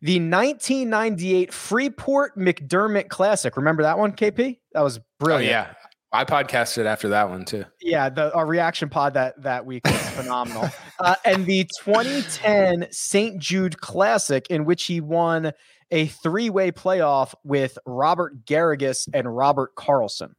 The 0.00 0.14
1998 0.14 1.52
Freeport 1.52 2.36
McDermott 2.36 3.08
Classic. 3.08 3.56
Remember 3.56 3.84
that 3.84 3.96
one, 3.96 4.10
KP? 4.12 4.58
That 4.72 4.80
was 4.80 4.98
brilliant. 5.20 5.48
Oh, 5.48 5.52
yeah, 5.52 5.74
I 6.12 6.24
podcasted 6.24 6.86
after 6.86 7.08
that 7.10 7.30
one 7.30 7.44
too. 7.44 7.64
Yeah, 7.80 8.08
the 8.08 8.34
our 8.34 8.44
reaction 8.44 8.88
pod 8.88 9.14
that 9.14 9.40
that 9.42 9.64
week 9.64 9.86
was 9.86 10.08
phenomenal. 10.10 10.68
Uh, 10.98 11.14
and 11.24 11.46
the 11.46 11.68
2010 11.84 12.88
St. 12.90 13.38
Jude 13.38 13.80
Classic, 13.80 14.44
in 14.50 14.64
which 14.64 14.84
he 14.84 15.00
won 15.00 15.52
a 15.92 16.06
three-way 16.06 16.72
playoff 16.72 17.34
with 17.44 17.78
Robert 17.86 18.44
Garrigus 18.44 19.08
and 19.14 19.36
Robert 19.36 19.74
Karlsson. 19.76 20.32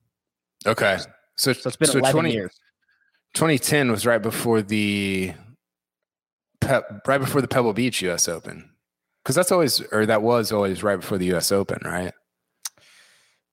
Okay. 0.65 0.97
So, 1.37 1.53
So 1.53 1.67
it's 1.69 1.77
been 1.77 1.89
11 1.89 2.11
20 2.11 2.31
years. 2.33 2.59
2010 3.35 3.89
was 3.91 4.05
right 4.05 4.21
before 4.21 4.61
the 4.61 5.33
Pe- 6.61 6.81
right 7.07 7.17
before 7.19 7.41
the 7.41 7.47
Pebble 7.47 7.73
Beach 7.73 8.01
US 8.03 8.27
Open. 8.27 8.69
Cuz 9.25 9.35
that's 9.35 9.51
always 9.51 9.81
or 9.91 10.05
that 10.05 10.21
was 10.21 10.51
always 10.51 10.83
right 10.83 10.99
before 10.99 11.17
the 11.17 11.33
US 11.35 11.51
Open, 11.51 11.79
right? 11.83 12.13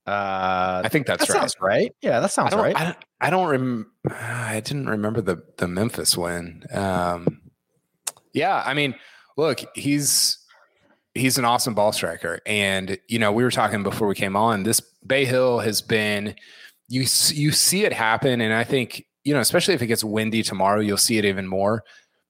Uh, 0.07 0.83
I 0.85 0.89
think 0.89 1.07
that's 1.07 1.27
that 1.27 1.33
right. 1.33 1.41
sounds 1.41 1.55
right. 1.61 1.95
Yeah, 2.01 2.21
that 2.21 2.31
sounds 2.33 2.51
don't, 2.51 2.61
right. 2.61 2.77
I 2.77 2.85
don't 2.85 2.97
I 3.21 3.31
don't 3.31 3.49
rem- 3.49 3.93
I 4.11 4.61
didn't 4.61 4.89
remember 4.89 5.21
the 5.21 5.43
the 5.59 5.69
Memphis 5.69 6.17
win. 6.17 6.65
Um 6.73 7.41
yeah, 8.33 8.63
I 8.65 8.75
mean, 8.75 8.95
look, 9.37 9.61
he's 9.75 10.39
he's 11.15 11.39
an 11.39 11.45
awesome 11.45 11.75
ball 11.75 11.93
striker 11.93 12.41
and 12.47 12.99
you 13.09 13.19
know, 13.19 13.33
we 13.33 13.43
were 13.43 13.51
talking 13.51 13.83
before 13.83 14.09
we 14.09 14.15
came 14.15 14.37
on. 14.37 14.63
This 14.63 14.81
Bay 15.07 15.25
Hill 15.25 15.61
has 15.61 15.81
been 15.81 16.35
you 16.89 17.01
you 17.01 17.53
see 17.53 17.85
it 17.85 17.93
happen 17.93 18.41
and 18.41 18.53
I 18.53 18.65
think, 18.65 19.07
you 19.25 19.35
know, 19.35 19.41
especially 19.41 19.75
if 19.75 19.83
it 19.83 19.87
gets 19.87 20.05
windy 20.05 20.43
tomorrow, 20.43 20.81
you'll 20.81 20.97
see 20.97 21.19
it 21.19 21.25
even 21.25 21.47
more. 21.47 21.85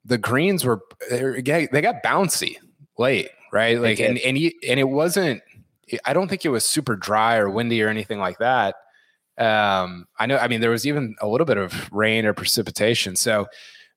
The 0.04 0.18
greens 0.18 0.64
were 0.64 0.80
they 1.10 1.42
got 1.42 2.02
bouncy 2.02 2.56
late, 2.99 3.28
right? 3.52 3.80
Like 3.80 4.00
and 4.00 4.18
and 4.18 4.38
you, 4.38 4.52
and 4.66 4.80
it 4.80 4.88
wasn't 4.88 5.42
I 6.04 6.12
don't 6.12 6.28
think 6.28 6.44
it 6.44 6.50
was 6.50 6.64
super 6.64 6.96
dry 6.96 7.37
or 7.37 7.50
windy 7.50 7.82
or 7.82 7.88
anything 7.88 8.18
like 8.18 8.38
that. 8.38 8.76
Um, 9.38 10.06
I 10.18 10.26
know, 10.26 10.37
I 10.37 10.49
mean, 10.49 10.60
there 10.60 10.70
was 10.70 10.87
even 10.87 11.16
a 11.20 11.26
little 11.26 11.46
bit 11.46 11.56
of 11.56 11.90
rain 11.92 12.26
or 12.26 12.34
precipitation. 12.34 13.16
So 13.16 13.46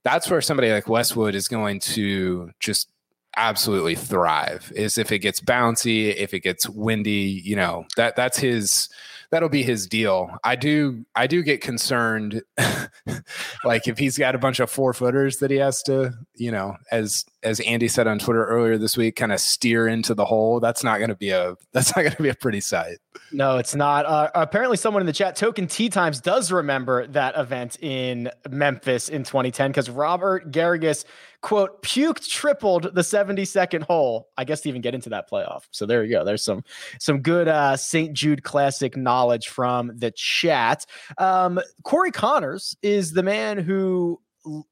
that's 0.04 0.30
where 0.30 0.42
somebody 0.42 0.72
like 0.72 0.88
Westwood 0.88 1.36
is 1.36 1.48
going 1.48 1.80
to 1.82 2.50
just 2.60 2.90
absolutely 3.38 3.96
thrive 3.96 4.72
is 4.76 4.98
if 4.98 5.12
it 5.12 5.20
gets 5.20 5.40
bouncy, 5.40 6.16
if 6.16 6.34
it 6.34 6.42
gets 6.42 6.70
windy, 6.70 7.42
you 7.44 7.56
know, 7.56 7.86
that 7.98 8.16
that's 8.16 8.38
his 8.38 8.90
that'll 9.34 9.50
be 9.50 9.64
his 9.64 9.88
deal. 9.88 10.30
I 10.44 10.56
do 10.56 11.04
I 11.16 11.26
do 11.26 11.42
get 11.42 11.60
concerned 11.60 12.44
like 13.66 13.88
if 13.88 13.98
he's 13.98 14.16
got 14.16 14.36
a 14.36 14.38
bunch 14.38 14.60
of 14.60 14.70
four 14.70 14.94
footers 14.94 15.38
that 15.38 15.50
he 15.50 15.58
has 15.58 15.82
to, 15.84 16.14
you 16.36 16.52
know, 16.52 16.78
as 16.92 17.26
as 17.42 17.60
Andy 17.62 17.88
said 17.88 18.06
on 18.06 18.20
Twitter 18.20 18.46
earlier 18.46 18.78
this 18.78 18.96
week, 18.96 19.16
kind 19.16 19.32
of 19.32 19.40
steer 19.40 19.88
into 19.88 20.14
the 20.14 20.26
hole. 20.26 20.60
That's 20.60 20.84
not 20.84 21.00
gonna 21.00 21.16
be 21.16 21.32
a 21.32 21.56
that's 21.72 21.96
not 21.96 22.04
gonna 22.04 22.16
be 22.18 22.30
a 22.30 22.36
pretty 22.36 22.62
sight. 22.62 23.00
No, 23.32 23.58
it's 23.58 23.74
not. 23.74 24.06
Uh, 24.06 24.30
apparently, 24.36 24.78
someone 24.78 25.02
in 25.02 25.08
the 25.08 25.14
chat, 25.14 25.36
Token 25.36 25.66
Tea 25.66 25.90
Times, 25.90 26.22
does 26.22 26.52
remember 26.52 27.08
that 27.08 27.36
event 27.36 27.78
in 27.82 28.30
Memphis 28.48 29.10
in 29.10 29.24
2010 29.24 29.72
because 29.72 29.90
Robert 29.90 30.52
Garrigus, 30.52 31.06
quote, 31.44 31.84
puked 31.84 32.28
tripled 32.28 32.96
the 32.96 33.02
72nd 33.02 33.84
hole. 33.84 34.30
I 34.38 34.46
guess 34.46 34.62
to 34.62 34.70
even 34.70 34.82
get 34.82 34.96
into 34.96 35.10
that 35.10 35.30
playoff. 35.30 35.64
So 35.70 35.86
there 35.86 36.04
you 36.04 36.12
go. 36.12 36.24
There's 36.24 36.44
some 36.44 36.64
some 37.00 37.22
good 37.22 37.48
uh, 37.48 37.78
St. 37.78 38.14
Jude 38.14 38.44
Classic 38.44 38.98
knowledge 38.98 39.50
from 39.50 39.92
the 39.96 40.10
chat. 40.12 40.86
Um, 41.20 41.60
Corey 41.84 42.12
Conners 42.12 42.76
is 42.82 43.12
the 43.12 43.22
man 43.22 43.60
who 43.60 44.20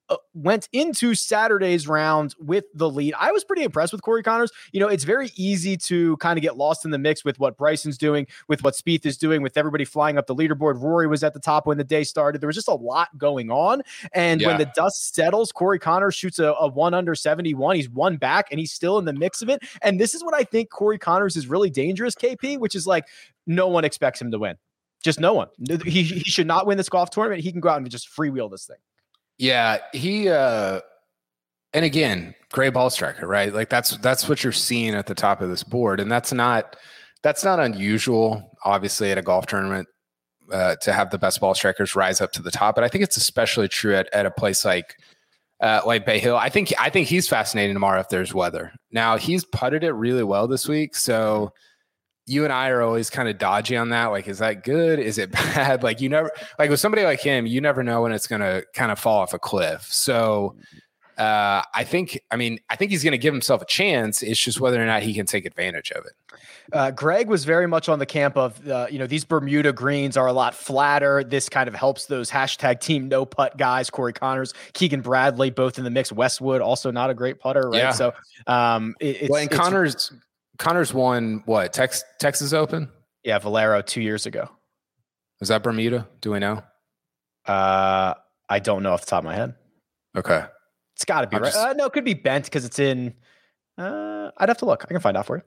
Uh, 0.10 0.18
went 0.34 0.68
into 0.74 1.16
Saturday's 1.16 1.88
round 1.88 2.36
with 2.40 2.66
the 2.74 2.90
lead. 2.90 3.14
I 3.20 3.32
was 3.32 3.44
pretty 3.44 3.64
impressed 3.64 3.94
with 3.94 4.02
Corey 4.02 4.24
Conners. 4.24 4.52
You 4.72 4.80
know, 4.80 4.88
it's 4.88 5.04
very 5.04 5.32
easy 5.36 5.78
to 5.78 6.18
kind 6.18 6.38
of 6.38 6.42
get 6.42 6.58
lost 6.58 6.84
in 6.84 6.92
the 6.92 6.98
mix 6.98 7.24
with 7.24 7.40
what 7.40 7.58
Bryson's 7.58 7.98
doing, 7.98 8.28
with 8.48 8.64
what 8.64 8.74
Spieth 8.74 9.06
is 9.06 9.18
doing, 9.18 9.42
with 9.42 9.58
everybody 9.58 9.86
flying 9.86 10.18
up 10.18 10.28
the 10.28 10.36
leaderboard. 10.36 10.82
Rory 10.82 11.08
was 11.08 11.24
at 11.24 11.34
the 11.34 11.40
top 11.40 11.68
when 11.68 11.78
the 11.78 11.84
day 11.84 12.04
started. 12.04 12.42
There 12.42 12.48
was 12.48 12.56
just 12.56 12.68
a 12.68 12.74
lot 12.74 13.18
going 13.18 13.50
on. 13.50 13.82
And 14.14 14.42
when 14.42 14.58
the 14.58 14.72
dust 14.76 15.14
settles, 15.16 15.52
Corey 15.52 15.80
Conners 15.80 16.16
shoots 16.16 16.40
a, 16.40 16.54
a 16.60 16.68
one 16.68 16.94
under 16.94 17.16
71. 17.16 17.76
He's 17.76 17.90
one 17.90 18.18
back 18.18 18.48
and 18.52 18.60
he's 18.60 18.72
still 18.72 18.98
in 19.00 19.06
the 19.06 19.14
mix 19.14 19.42
of 19.42 19.50
it. 19.50 19.64
And 19.82 20.00
this 20.00 20.14
is 20.14 20.24
what 20.24 20.34
I 20.34 20.44
think 20.44 20.70
Corey 20.70 21.00
Conners 21.00 21.38
is 21.38 21.48
really 21.48 21.70
dangerous, 21.70 22.16
KP, 22.16 22.58
which 22.58 22.76
is 22.76 22.86
like 22.86 23.06
no 23.48 23.68
one 23.68 23.86
expects 23.86 24.22
him 24.22 24.32
to 24.32 24.40
win. 24.40 24.58
Just 25.04 25.20
no 25.20 25.34
one. 25.34 25.48
He, 25.84 26.04
he 26.04 26.20
should 26.20 26.48
not 26.48 26.68
win 26.68 26.78
this 26.78 26.90
golf 26.90 27.10
tournament. 27.10 27.42
He 27.42 27.52
can 27.52 27.60
go 27.60 27.70
out 27.70 27.78
and 27.78 27.90
just 27.90 28.10
freewheel 28.10 28.52
this 28.52 28.66
thing. 28.66 28.78
Yeah, 29.42 29.80
he 29.92 30.30
uh 30.30 30.82
and 31.74 31.84
again, 31.84 32.36
great 32.52 32.74
ball 32.74 32.92
striker, 32.92 33.26
right? 33.26 33.52
Like 33.52 33.70
that's 33.70 33.98
that's 33.98 34.30
what 34.30 34.44
you're 34.44 34.54
seeing 34.54 34.94
at 34.94 35.08
the 35.08 35.16
top 35.16 35.42
of 35.42 35.50
this 35.50 35.64
board. 35.64 36.00
And 36.00 36.12
that's 36.12 36.32
not 36.32 36.76
that's 37.24 37.44
not 37.44 37.60
unusual, 37.60 38.56
obviously, 38.64 39.10
at 39.12 39.18
a 39.18 39.24
golf 39.24 39.48
tournament 39.48 39.88
uh, 40.52 40.76
to 40.84 40.94
have 40.94 41.10
the 41.10 41.18
best 41.18 41.42
ball 41.42 41.56
strikers 41.56 41.96
rise 41.96 42.22
up 42.22 42.32
to 42.34 42.44
the 42.44 42.52
top. 42.52 42.76
But 42.76 42.84
I 42.84 42.88
think 42.88 43.04
it's 43.04 43.18
especially 43.18 43.68
true 43.68 43.96
at, 43.96 44.14
at 44.14 44.28
a 44.28 44.32
place 44.32 44.64
like 44.64 44.96
uh, 45.60 45.82
like 45.88 46.06
Bay 46.06 46.20
Hill. 46.20 46.38
I 46.38 46.50
think 46.50 46.72
I 46.80 46.92
think 46.92 47.08
he's 47.08 47.28
fascinating 47.28 47.74
tomorrow 47.74 48.00
if 48.00 48.10
there's 48.10 48.36
weather. 48.36 48.72
Now 48.92 49.18
he's 49.18 49.44
putted 49.44 49.84
it 49.84 49.94
really 49.94 50.24
well 50.24 50.48
this 50.48 50.68
week, 50.68 50.96
so 50.96 51.52
you 52.32 52.44
and 52.46 52.54
I 52.54 52.70
are 52.70 52.82
always 52.82 53.10
kind 53.10 53.28
of 53.28 53.38
dodgy 53.38 53.76
on 53.76 53.90
that. 53.90 54.06
Like, 54.08 54.28
is 54.28 54.40
that 54.40 54.64
good? 54.64 55.00
Is 55.00 55.18
it 55.18 55.32
bad? 55.32 55.84
Like, 55.84 56.00
you 56.00 56.10
never 56.10 56.32
like 56.58 56.70
with 56.70 56.80
somebody 56.80 57.04
like 57.04 57.20
him, 57.20 57.46
you 57.46 57.60
never 57.62 57.84
know 57.84 58.04
when 58.04 58.12
it's 58.14 58.28
going 58.28 58.42
to 58.42 58.66
kind 58.74 58.92
of 58.92 58.98
fall 59.00 59.20
off 59.20 59.34
a 59.34 59.40
cliff. 59.40 59.84
So, 59.92 60.56
uh, 61.18 61.62
I 61.76 61.84
think, 61.84 62.20
I 62.32 62.36
mean, 62.38 62.60
I 62.70 62.76
think 62.78 62.90
he's 62.90 63.04
going 63.04 63.12
to 63.12 63.18
give 63.18 63.34
himself 63.34 63.62
a 63.62 63.66
chance. 63.66 64.24
It's 64.24 64.40
just 64.40 64.60
whether 64.60 64.82
or 64.82 64.86
not 64.86 65.04
he 65.04 65.14
can 65.14 65.26
take 65.28 65.46
advantage 65.46 65.92
of 65.92 66.06
it. 66.06 66.14
Uh, 66.74 66.90
Greg 66.90 67.28
was 67.28 67.44
very 67.44 67.68
much 67.68 67.90
on 67.90 68.00
the 68.00 68.06
camp 68.06 68.38
of, 68.38 68.66
uh, 68.68 68.88
you 68.90 68.98
know, 68.98 69.06
these 69.06 69.26
Bermuda 69.26 69.74
greens 69.74 70.16
are 70.16 70.26
a 70.28 70.34
lot 70.34 70.56
flatter. 70.56 71.24
This 71.24 71.50
kind 71.50 71.68
of 71.68 71.76
helps 71.76 72.06
those 72.06 72.32
hashtag 72.32 72.80
team 72.80 73.08
no 73.10 73.26
putt 73.26 73.58
guys. 73.58 73.90
Corey 73.90 74.14
Conners, 74.14 74.54
Keegan 74.74 75.02
Bradley, 75.02 75.50
both 75.52 75.78
in 75.78 75.84
the 75.84 75.90
mix. 75.92 76.12
Westwood, 76.12 76.62
also 76.62 76.90
not 76.92 77.10
a 77.10 77.14
great 77.14 77.40
putter, 77.40 77.70
right? 77.70 77.78
Yeah. 77.78 77.92
So, 77.92 78.14
um, 78.48 78.96
it, 79.00 79.24
it's, 79.24 79.30
well, 79.30 79.42
and 79.42 79.52
it's- 79.52 79.60
Conners, 79.60 80.14
Conners 80.58 80.94
won 80.94 81.44
what? 81.46 81.74
Tex, 81.74 82.04
Texas 82.20 82.54
Open? 82.54 82.90
yeah, 83.24 83.38
Valero 83.40 83.82
two 83.82 84.02
years 84.02 84.26
ago. 84.26 84.50
Is 85.42 85.48
that 85.48 85.64
Bermuda? 85.64 86.08
Do 86.22 86.32
we 86.32 86.40
know? 86.40 86.62
Uh, 87.46 88.14
I 88.50 88.60
don't 88.60 88.84
know 88.84 88.94
off 88.94 89.02
the 89.02 89.08
top 89.08 89.20
of 89.20 89.26
my 89.26 89.36
head. 89.36 89.56
Okay. 90.16 90.44
It's 90.96 91.06
got 91.06 91.22
to 91.22 91.28
be 91.28 91.38
I'm 91.38 91.42
right. 91.44 91.52
just- 91.52 91.66
uh, 91.66 91.74
no, 91.74 91.86
it 91.86 91.94
could 91.94 92.06
be 92.06 92.14
bent 92.14 92.46
because 92.46 92.66
it's 92.66 92.80
in. 92.80 93.14
Uh, 93.78 94.30
I'd 94.38 94.50
have 94.50 94.58
to 94.60 94.66
look. 94.66 94.84
I 94.84 94.88
can 94.88 95.00
find 95.00 95.18
out 95.18 95.26
for 95.26 95.38
you. 95.38 95.44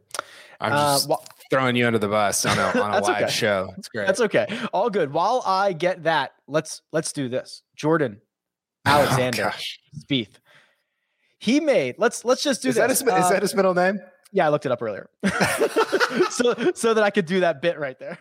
I'm 0.60 0.72
Uh, 0.72 0.76
just 0.94 1.08
wha- 1.08 1.18
throwing 1.50 1.76
you 1.76 1.86
under 1.86 1.98
the 1.98 2.08
bus 2.08 2.44
on 2.46 2.58
a, 2.58 2.80
on 2.80 2.94
a 2.94 3.00
live 3.02 3.22
okay. 3.24 3.30
show. 3.30 3.72
It's 3.78 3.88
great. 3.88 4.06
That's 4.06 4.20
okay. 4.22 4.46
All 4.72 4.90
good. 4.90 5.12
While 5.12 5.42
I 5.46 5.72
get 5.74 6.04
that, 6.04 6.32
let's 6.48 6.82
let's 6.92 7.12
do 7.12 7.28
this. 7.28 7.62
Jordan 7.76 8.20
Oh, 8.86 8.90
Alexander 8.90 9.42
gosh. 9.44 9.78
Spieth. 10.10 10.34
He 11.38 11.60
made. 11.60 11.96
Let's 11.98 12.24
let's 12.24 12.42
just 12.42 12.62
do 12.62 12.70
Is 12.70 12.76
this. 12.76 12.80
that, 12.82 12.90
his, 12.90 13.02
is 13.02 13.08
Uh, 13.08 13.28
that 13.30 13.42
his 13.42 13.54
middle 13.54 13.74
name? 13.74 14.00
Yeah, 14.34 14.46
I 14.46 14.50
looked 14.50 14.66
it 14.66 14.72
up 14.72 14.82
earlier, 14.82 15.08
so 16.30 16.72
so 16.74 16.92
that 16.92 17.02
I 17.02 17.08
could 17.10 17.24
do 17.26 17.40
that 17.40 17.62
bit 17.62 17.78
right 17.78 17.98
there. 17.98 18.18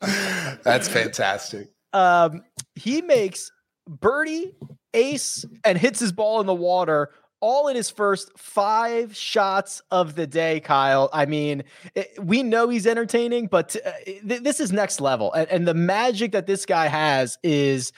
That's 0.64 0.88
fantastic. 0.88 1.70
um, 1.92 2.42
he 2.74 3.02
makes 3.02 3.50
birdie, 3.88 4.52
ace, 4.94 5.44
and 5.64 5.76
hits 5.78 6.00
his 6.00 6.12
ball 6.12 6.40
in 6.40 6.46
the 6.46 6.54
water. 6.54 7.10
All 7.40 7.66
in 7.66 7.74
his 7.74 7.90
first 7.90 8.30
five 8.38 9.16
shots 9.16 9.82
of 9.90 10.14
the 10.14 10.28
day, 10.28 10.60
Kyle. 10.60 11.10
I 11.12 11.26
mean, 11.26 11.64
it- 11.96 12.12
we 12.20 12.42
know 12.44 12.68
he's 12.68 12.86
entertaining, 12.86 13.48
but 13.48 13.74
uh, 13.84 13.90
th- 14.06 14.42
this 14.44 14.60
is 14.60 14.70
next 14.70 15.00
level. 15.00 15.32
And, 15.32 15.48
and 15.50 15.66
the 15.66 15.74
magic 15.74 16.30
that 16.32 16.46
this 16.46 16.64
guy 16.64 16.86
has 16.86 17.38
is 17.42 17.92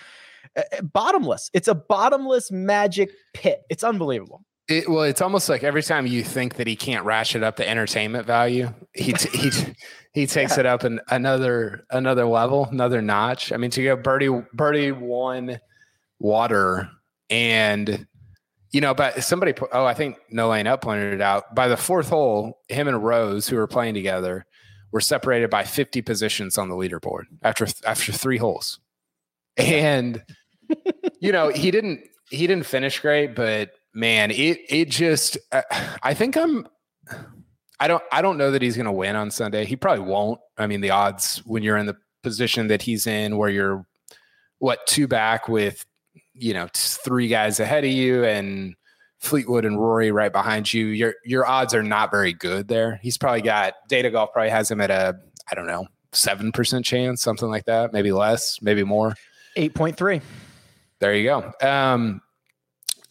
uh, 0.57 0.63
bottomless. 0.83 1.51
It's 1.53 1.69
a 1.69 1.75
bottomless 1.75 2.51
magic 2.51 3.11
pit. 3.35 3.65
It's 3.69 3.85
unbelievable. 3.85 4.43
It, 4.67 4.89
well, 4.89 5.03
it's 5.03 5.21
almost 5.21 5.49
like 5.49 5.63
every 5.63 5.83
time 5.83 6.07
you 6.07 6.25
think 6.25 6.55
that 6.55 6.67
he 6.67 6.75
can't 6.75 7.05
ratchet 7.05 7.43
up 7.43 7.57
the 7.57 7.69
entertainment 7.69 8.27
value, 8.27 8.73
he 8.95 9.13
t- 9.13 9.37
he 9.37 9.51
t- 9.51 9.75
he 10.15 10.27
takes 10.27 10.57
it 10.57 10.65
up 10.65 10.85
an, 10.85 11.01
another 11.11 11.85
another 11.91 12.25
level, 12.25 12.67
another 12.71 13.03
notch. 13.03 13.53
I 13.53 13.59
mean, 13.59 13.71
to 13.73 13.83
go 13.83 13.97
birdie 13.97 14.31
birdie 14.55 14.93
one 14.93 15.61
water 16.19 16.89
and 17.29 18.07
you 18.75 18.81
know, 18.81 18.93
but 18.93 19.23
somebody 19.23 19.53
po- 19.53 19.69
oh, 19.73 19.85
I 19.85 19.95
think 19.95 20.17
No 20.31 20.49
Lane 20.49 20.67
Up 20.67 20.81
pointed 20.81 21.15
it 21.15 21.21
out. 21.21 21.55
By 21.55 21.69
the 21.69 21.77
fourth 21.77 22.09
hole, 22.09 22.61
him 22.69 22.89
and 22.89 23.05
Rose, 23.05 23.47
who 23.47 23.55
were 23.55 23.69
playing 23.69 23.95
together, 23.95 24.47
were 24.91 25.01
separated 25.01 25.49
by 25.49 25.63
50 25.63 26.03
positions 26.03 26.59
on 26.59 26.69
the 26.69 26.75
leaderboard 26.75 27.25
after 27.43 27.67
after 27.87 28.13
three 28.13 28.39
holes. 28.39 28.81
And 29.57 30.25
you 31.21 31.33
know, 31.33 31.51
he 31.51 31.71
didn't 31.71 32.01
he 32.31 32.47
didn't 32.47 32.67
finish 32.67 32.99
great, 32.99 33.35
but 33.35 33.71
man, 33.95 34.31
it 34.31 34.61
it 34.69 34.91
just 34.91 35.39
uh, 35.53 35.63
I 36.03 36.15
think 36.15 36.37
I'm 36.37 36.67
I 37.81 37.89
don't 37.89 38.03
I 38.13 38.23
don't 38.23 38.37
know 38.37 38.51
that 38.51 38.63
he's 38.63 38.77
going 38.77 38.87
to 38.87 38.93
win 38.93 39.17
on 39.17 39.31
Sunday. 39.31 39.65
He 39.65 39.77
probably 39.77 40.05
won't. 40.05 40.41
I 40.59 40.67
mean, 40.67 40.81
the 40.81 40.91
odds 40.91 41.43
when 41.47 41.63
you're 41.63 41.77
in 41.77 41.87
the 41.87 41.97
position 42.23 42.69
that 42.69 42.83
he's 42.83 43.07
in 43.07 43.37
where 43.37 43.51
you're 43.51 43.87
what 44.59 44.87
two 44.87 45.07
back 45.07 45.49
with 45.49 45.85
you 46.33 46.55
know 46.55 46.69
three 46.75 47.29
guys 47.29 47.61
ahead 47.61 47.85
of 47.85 47.91
you 47.91 48.25
and 48.25 48.75
Fleetwood 49.21 49.65
and 49.65 49.81
Rory 49.81 50.11
right 50.11 50.33
behind 50.33 50.73
you, 50.73 50.87
your 50.87 51.15
your 51.25 51.47
odds 51.47 51.75
are 51.75 51.83
not 51.83 52.11
very 52.11 52.33
good 52.33 52.69
there. 52.69 52.99
He's 53.03 53.17
probably 53.17 53.43
got 53.43 53.75
Data 53.89 54.11
Golf 54.11 54.33
probably 54.33 54.51
has 54.51 54.71
him 54.71 54.81
at 54.81 54.91
a 54.91 55.17
I 55.51 55.55
don't 55.55 55.67
know 55.67 55.87
seven 56.13 56.53
percent 56.53 56.85
chance, 56.85 57.23
something 57.23 57.49
like 57.49 57.65
that, 57.67 57.93
maybe 57.93 58.13
less, 58.13 58.61
maybe 58.63 58.85
more. 58.85 59.15
Eight 59.57 59.75
point 59.75 59.97
three. 59.97 60.21
There 61.01 61.15
you 61.15 61.25
go. 61.25 61.53
Um, 61.67 62.21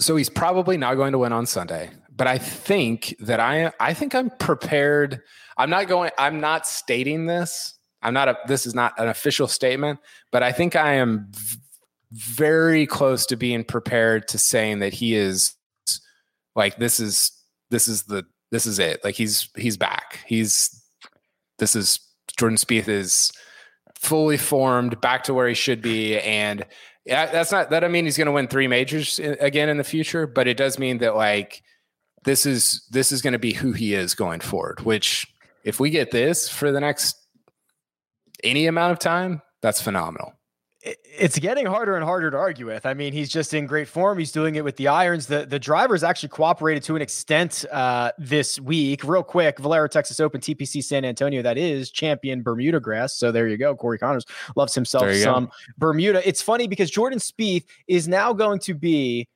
so 0.03 0.15
he's 0.15 0.29
probably 0.29 0.77
not 0.77 0.95
going 0.95 1.11
to 1.13 1.17
win 1.17 1.33
on 1.33 1.45
Sunday, 1.45 1.89
but 2.15 2.27
I 2.27 2.37
think 2.37 3.15
that 3.19 3.39
I 3.39 3.71
I 3.79 3.93
think 3.93 4.13
I'm 4.15 4.29
prepared. 4.29 5.21
I'm 5.57 5.69
not 5.69 5.87
going. 5.87 6.11
I'm 6.17 6.39
not 6.39 6.67
stating 6.67 7.25
this. 7.25 7.75
I'm 8.01 8.13
not 8.13 8.27
a. 8.27 8.37
This 8.47 8.65
is 8.65 8.75
not 8.75 8.93
an 8.97 9.07
official 9.07 9.47
statement, 9.47 9.99
but 10.31 10.43
I 10.43 10.51
think 10.51 10.75
I 10.75 10.93
am 10.93 11.27
v- 11.31 11.57
very 12.11 12.85
close 12.85 13.25
to 13.27 13.35
being 13.35 13.63
prepared 13.63 14.27
to 14.29 14.37
saying 14.37 14.79
that 14.79 14.93
he 14.93 15.15
is 15.15 15.55
like 16.55 16.77
this 16.77 16.99
is 16.99 17.31
this 17.69 17.87
is 17.87 18.03
the 18.03 18.25
this 18.51 18.65
is 18.65 18.79
it. 18.79 19.03
Like 19.03 19.15
he's 19.15 19.49
he's 19.55 19.77
back. 19.77 20.19
He's 20.27 20.83
this 21.59 21.75
is 21.75 21.99
Jordan 22.37 22.57
Spieth 22.57 22.87
is 22.87 23.31
fully 23.95 24.37
formed, 24.37 24.99
back 25.01 25.23
to 25.23 25.33
where 25.33 25.47
he 25.47 25.53
should 25.53 25.81
be, 25.81 26.19
and 26.19 26.65
yeah, 27.05 27.25
that's 27.27 27.51
not 27.51 27.69
that. 27.71 27.83
I 27.83 27.87
mean, 27.87 28.05
he's 28.05 28.17
going 28.17 28.27
to 28.27 28.31
win 28.31 28.47
three 28.47 28.67
majors 28.67 29.19
again 29.19 29.69
in 29.69 29.77
the 29.77 29.83
future, 29.83 30.27
but 30.27 30.47
it 30.47 30.57
does 30.57 30.79
mean 30.79 30.99
that 30.99 31.15
like 31.15 31.61
this 32.23 32.45
is 32.45 32.85
this 32.91 33.11
is 33.11 33.21
going 33.21 33.33
to 33.33 33.39
be 33.39 33.53
who 33.53 33.73
he 33.73 33.93
is 33.93 34.15
going 34.15 34.39
forward. 34.39 34.81
Which, 34.81 35.27
if 35.63 35.79
we 35.79 35.89
get 35.89 36.11
this 36.11 36.49
for 36.49 36.71
the 36.71 36.79
next 36.79 37.17
any 38.43 38.67
amount 38.67 38.93
of 38.93 38.99
time, 38.99 39.41
that's 39.61 39.81
phenomenal 39.81 40.33
it's 40.83 41.39
getting 41.39 41.65
harder 41.65 41.95
and 41.95 42.03
harder 42.03 42.29
to 42.29 42.37
argue 42.37 42.65
with. 42.65 42.85
I 42.85 42.93
mean, 42.93 43.13
he's 43.13 43.29
just 43.29 43.53
in 43.53 43.65
great 43.65 43.87
form. 43.87 44.17
He's 44.17 44.31
doing 44.31 44.55
it 44.55 44.63
with 44.63 44.75
the 44.75 44.89
irons. 44.89 45.27
The 45.27 45.45
the 45.45 45.59
drivers 45.59 46.03
actually 46.03 46.29
cooperated 46.29 46.83
to 46.83 46.95
an 46.95 47.01
extent 47.01 47.63
uh, 47.71 48.11
this 48.17 48.59
week. 48.59 49.03
Real 49.03 49.23
quick, 49.23 49.59
Valero 49.59 49.87
Texas 49.87 50.19
Open, 50.19 50.41
TPC 50.41 50.83
San 50.83 51.05
Antonio. 51.05 51.41
That 51.41 51.57
is 51.57 51.89
champion 51.89 52.41
Bermuda 52.41 52.79
grass. 52.79 53.15
So 53.15 53.31
there 53.31 53.47
you 53.47 53.57
go. 53.57 53.75
Corey 53.75 53.97
Conners 53.97 54.25
loves 54.55 54.75
himself 54.75 55.13
some 55.15 55.45
go. 55.45 55.51
Bermuda. 55.77 56.27
It's 56.27 56.41
funny 56.41 56.67
because 56.67 56.91
Jordan 56.91 57.19
Spieth 57.19 57.65
is 57.87 58.07
now 58.07 58.33
going 58.33 58.59
to 58.59 58.73
be 58.73 59.27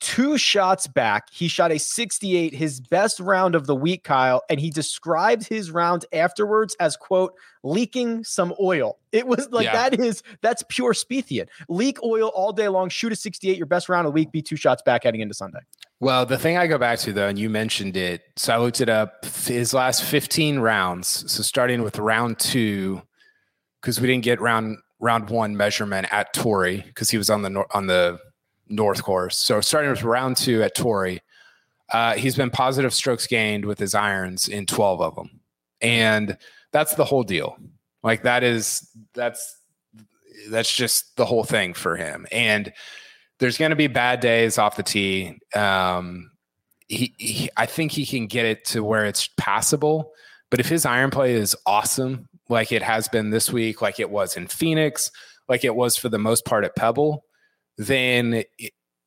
two 0.00 0.38
shots 0.38 0.86
back. 0.86 1.28
He 1.30 1.46
shot 1.48 1.70
a 1.70 1.78
68, 1.78 2.54
his 2.54 2.80
best 2.80 3.20
round 3.20 3.54
of 3.54 3.66
the 3.66 3.76
week, 3.76 4.02
Kyle, 4.02 4.42
and 4.48 4.58
he 4.58 4.70
described 4.70 5.46
his 5.46 5.70
round 5.70 6.04
afterwards 6.12 6.74
as 6.80 6.96
quote 6.96 7.34
leaking 7.62 8.24
some 8.24 8.54
oil. 8.60 8.98
It 9.12 9.26
was 9.26 9.48
like 9.50 9.66
yeah. 9.66 9.90
that 9.90 10.00
is 10.00 10.22
that's 10.40 10.64
pure 10.68 10.94
Spiethian. 10.94 11.48
Leak 11.68 12.02
oil 12.02 12.32
all 12.34 12.52
day 12.52 12.68
long, 12.68 12.88
shoot 12.88 13.12
a 13.12 13.16
68, 13.16 13.56
your 13.56 13.66
best 13.66 13.88
round 13.88 14.06
of 14.06 14.12
the 14.12 14.14
week, 14.14 14.32
be 14.32 14.42
two 14.42 14.56
shots 14.56 14.82
back 14.82 15.04
heading 15.04 15.20
into 15.20 15.34
Sunday. 15.34 15.60
Well, 16.00 16.24
the 16.24 16.38
thing 16.38 16.56
I 16.56 16.66
go 16.66 16.78
back 16.78 16.98
to 17.00 17.12
though, 17.12 17.28
and 17.28 17.38
you 17.38 17.50
mentioned 17.50 17.96
it, 17.96 18.22
so 18.36 18.54
I 18.54 18.58
looked 18.58 18.80
it 18.80 18.88
up. 18.88 19.26
His 19.46 19.74
last 19.74 20.02
15 20.02 20.58
rounds, 20.58 21.30
so 21.30 21.42
starting 21.42 21.82
with 21.82 21.98
round 21.98 22.38
two, 22.38 23.02
because 23.80 24.00
we 24.00 24.06
didn't 24.06 24.24
get 24.24 24.40
round 24.40 24.78
round 24.98 25.30
one 25.30 25.56
measurement 25.56 26.06
at 26.10 26.32
Torrey 26.32 26.82
because 26.86 27.10
he 27.10 27.18
was 27.18 27.30
on 27.30 27.42
the 27.42 27.64
on 27.72 27.86
the 27.86 28.18
North 28.70 29.02
course. 29.02 29.36
So 29.36 29.60
starting 29.60 29.90
with 29.90 30.02
round 30.02 30.36
two 30.36 30.62
at 30.62 30.74
Torrey, 30.74 31.20
uh, 31.92 32.14
he's 32.14 32.36
been 32.36 32.50
positive 32.50 32.94
strokes 32.94 33.26
gained 33.26 33.64
with 33.64 33.78
his 33.78 33.94
irons 33.94 34.48
in 34.48 34.64
12 34.64 35.02
of 35.02 35.14
them. 35.16 35.40
And 35.80 36.38
that's 36.72 36.94
the 36.94 37.04
whole 37.04 37.24
deal. 37.24 37.58
Like 38.02 38.22
that 38.22 38.42
is, 38.42 38.88
that's, 39.12 39.58
that's 40.48 40.74
just 40.74 41.16
the 41.16 41.26
whole 41.26 41.44
thing 41.44 41.74
for 41.74 41.96
him. 41.96 42.26
And 42.30 42.72
there's 43.40 43.58
going 43.58 43.70
to 43.70 43.76
be 43.76 43.88
bad 43.88 44.20
days 44.20 44.56
off 44.56 44.76
the 44.76 44.82
tee. 44.82 45.38
Um, 45.54 46.30
he, 46.88 47.14
he, 47.18 47.50
I 47.56 47.66
think 47.66 47.92
he 47.92 48.06
can 48.06 48.26
get 48.26 48.46
it 48.46 48.64
to 48.66 48.84
where 48.84 49.04
it's 49.04 49.28
passable. 49.36 50.12
But 50.50 50.60
if 50.60 50.68
his 50.68 50.86
iron 50.86 51.10
play 51.10 51.34
is 51.34 51.56
awesome, 51.66 52.28
like 52.48 52.72
it 52.72 52.82
has 52.82 53.08
been 53.08 53.30
this 53.30 53.52
week, 53.52 53.82
like 53.82 54.00
it 54.00 54.10
was 54.10 54.36
in 54.36 54.46
Phoenix, 54.46 55.10
like 55.48 55.64
it 55.64 55.74
was 55.74 55.96
for 55.96 56.08
the 56.08 56.18
most 56.18 56.44
part 56.44 56.64
at 56.64 56.76
Pebble, 56.76 57.24
then 57.86 58.44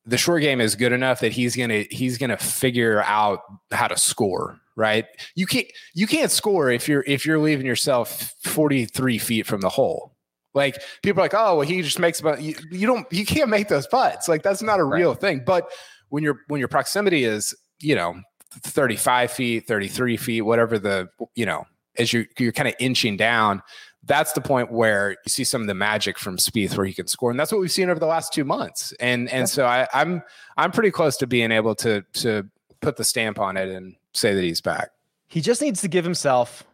the 0.06 0.18
short 0.18 0.42
game 0.42 0.60
is 0.60 0.74
good 0.74 0.92
enough 0.92 1.20
that 1.20 1.32
he's 1.32 1.56
gonna 1.56 1.84
he's 1.90 2.18
gonna 2.18 2.36
figure 2.36 3.02
out 3.02 3.40
how 3.70 3.88
to 3.88 3.96
score 3.96 4.60
right? 4.76 5.06
You 5.34 5.46
can't 5.46 5.66
you 5.94 6.06
can't 6.06 6.30
score 6.30 6.70
if 6.70 6.88
you're 6.88 7.04
if 7.06 7.24
you're 7.24 7.38
leaving 7.38 7.66
yourself 7.66 8.34
43 8.42 9.18
feet 9.18 9.46
from 9.46 9.60
the 9.60 9.68
hole. 9.68 10.12
Like 10.52 10.80
people 11.02 11.20
are 11.20 11.24
like 11.24 11.34
oh 11.34 11.56
well 11.56 11.66
he 11.66 11.82
just 11.82 11.98
makes 11.98 12.20
about 12.20 12.42
you, 12.42 12.54
you 12.70 12.86
don't 12.86 13.10
you 13.12 13.24
can't 13.24 13.48
make 13.48 13.68
those 13.68 13.86
putts. 13.86 14.28
Like 14.28 14.42
that's 14.42 14.62
not 14.62 14.80
a 14.80 14.84
right. 14.84 14.98
real 14.98 15.14
thing. 15.14 15.42
But 15.44 15.70
when 16.08 16.22
your 16.22 16.40
when 16.48 16.58
your 16.58 16.68
proximity 16.68 17.24
is 17.24 17.54
you 17.80 17.94
know 17.94 18.14
35 18.62 19.32
feet 19.32 19.66
33 19.66 20.16
feet 20.16 20.42
whatever 20.42 20.78
the 20.78 21.08
you 21.34 21.44
know 21.44 21.64
as 21.98 22.12
you're 22.12 22.26
you're 22.38 22.52
kind 22.52 22.68
of 22.68 22.74
inching 22.78 23.16
down 23.16 23.62
that's 24.06 24.32
the 24.32 24.40
point 24.40 24.70
where 24.70 25.10
you 25.10 25.28
see 25.28 25.44
some 25.44 25.60
of 25.60 25.66
the 25.66 25.74
magic 25.74 26.18
from 26.18 26.36
Spieth 26.36 26.76
where 26.76 26.86
he 26.86 26.92
can 26.92 27.06
score, 27.06 27.30
and 27.30 27.38
that's 27.38 27.52
what 27.52 27.60
we've 27.60 27.72
seen 27.72 27.88
over 27.90 28.00
the 28.00 28.06
last 28.06 28.32
two 28.32 28.44
months. 28.44 28.92
And 29.00 29.28
and 29.30 29.48
so 29.48 29.66
I, 29.66 29.88
I'm 29.92 30.22
I'm 30.56 30.72
pretty 30.72 30.90
close 30.90 31.16
to 31.18 31.26
being 31.26 31.52
able 31.52 31.74
to 31.76 32.04
to 32.14 32.48
put 32.80 32.96
the 32.96 33.04
stamp 33.04 33.38
on 33.38 33.56
it 33.56 33.68
and 33.68 33.96
say 34.12 34.34
that 34.34 34.42
he's 34.42 34.60
back. 34.60 34.90
He 35.26 35.40
just 35.40 35.62
needs 35.62 35.80
to 35.80 35.88
give 35.88 36.04
himself 36.04 36.64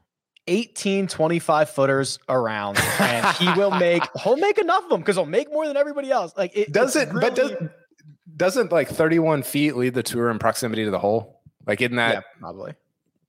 18 0.47 1.07
25 1.07 1.71
footers 1.71 2.19
around 2.29 2.79
and 2.99 3.27
he 3.37 3.47
will 3.53 3.71
make 3.71 4.03
he'll 4.23 4.37
make 4.37 4.59
enough 4.59 4.83
of 4.85 4.91
them 4.91 5.01
because 5.01 5.15
he'll 5.15 5.27
make 5.27 5.53
more 5.53 5.67
than 5.67 5.77
everybody 5.77 6.11
else 6.11 6.33
like 6.37 6.51
it 6.57 6.73
doesn't 6.73 7.11
really, 7.11 7.21
but 7.21 7.37
does, 7.37 7.53
doesn't 8.37 8.73
like 8.73 8.89
31 8.89 9.43
feet 9.43 9.77
lead 9.77 9.95
the 9.95 10.03
tour 10.03 10.31
in 10.31 10.39
proximity 10.39 10.85
to 10.85 10.91
the 10.91 10.99
hole 10.99 11.41
like 11.67 11.81
isn't 11.83 11.97
that 11.97 12.15
yeah, 12.15 12.21
probably 12.41 12.73